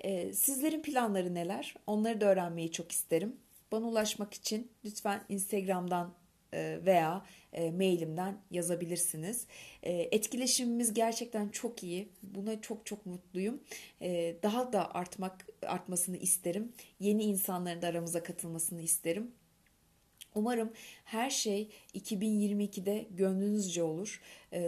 Ee, 0.00 0.32
sizlerin 0.32 0.82
planları 0.82 1.34
neler? 1.34 1.74
Onları 1.86 2.20
da 2.20 2.26
öğrenmeyi 2.26 2.72
çok 2.72 2.92
isterim. 2.92 3.36
Bana 3.72 3.86
ulaşmak 3.86 4.34
için 4.34 4.70
lütfen 4.84 5.20
Instagram'dan 5.28 6.14
veya 6.52 7.26
e, 7.52 7.70
mailimden 7.70 8.38
yazabilirsiniz. 8.50 9.46
E, 9.82 9.92
etkileşimimiz 9.92 10.94
gerçekten 10.94 11.48
çok 11.48 11.82
iyi. 11.82 12.08
Buna 12.22 12.60
çok 12.60 12.86
çok 12.86 13.06
mutluyum. 13.06 13.60
E, 14.02 14.36
daha 14.42 14.72
da 14.72 14.94
artmak 14.94 15.46
artmasını 15.66 16.16
isterim. 16.16 16.72
Yeni 17.00 17.22
insanların 17.22 17.82
da 17.82 17.86
aramıza 17.86 18.22
katılmasını 18.22 18.80
isterim. 18.80 19.30
Umarım 20.34 20.72
her 21.04 21.30
şey 21.30 21.70
2022'de 21.94 23.06
gönlünüzce 23.10 23.82
olur. 23.82 24.20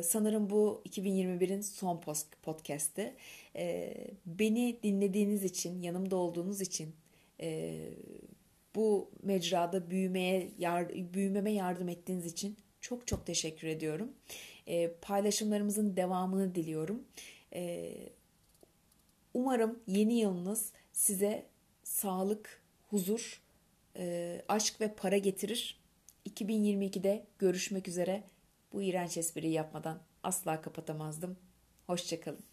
Sanırım 0.02 0.50
bu 0.50 0.82
2021'in 0.88 1.60
son 1.60 2.00
podcast'i. 2.42 3.14
Beni 4.26 4.78
dinlediğiniz 4.82 5.44
için, 5.44 5.82
yanımda 5.82 6.16
olduğunuz 6.16 6.60
için, 6.60 6.94
e, 7.40 7.74
bu 8.78 9.10
mecrada 9.22 9.90
büyümeye 9.90 10.50
yar, 10.58 10.88
büyümeme 10.88 11.52
yardım 11.52 11.88
ettiğiniz 11.88 12.26
için 12.26 12.56
çok 12.80 13.06
çok 13.06 13.26
teşekkür 13.26 13.68
ediyorum. 13.68 14.12
Ee, 14.66 14.92
paylaşımlarımızın 15.02 15.96
devamını 15.96 16.54
diliyorum. 16.54 17.04
Ee, 17.54 17.94
umarım 19.34 19.78
yeni 19.86 20.18
yılınız 20.18 20.72
size 20.92 21.46
sağlık, 21.82 22.62
huzur, 22.88 23.42
e, 23.96 24.42
aşk 24.48 24.80
ve 24.80 24.94
para 24.94 25.18
getirir. 25.18 25.80
2022'de 26.26 27.26
görüşmek 27.38 27.88
üzere. 27.88 28.24
Bu 28.72 28.82
iğrenç 28.82 29.16
espriyi 29.16 29.52
yapmadan 29.52 30.02
asla 30.22 30.60
kapatamazdım. 30.60 31.36
Hoşçakalın. 31.86 32.47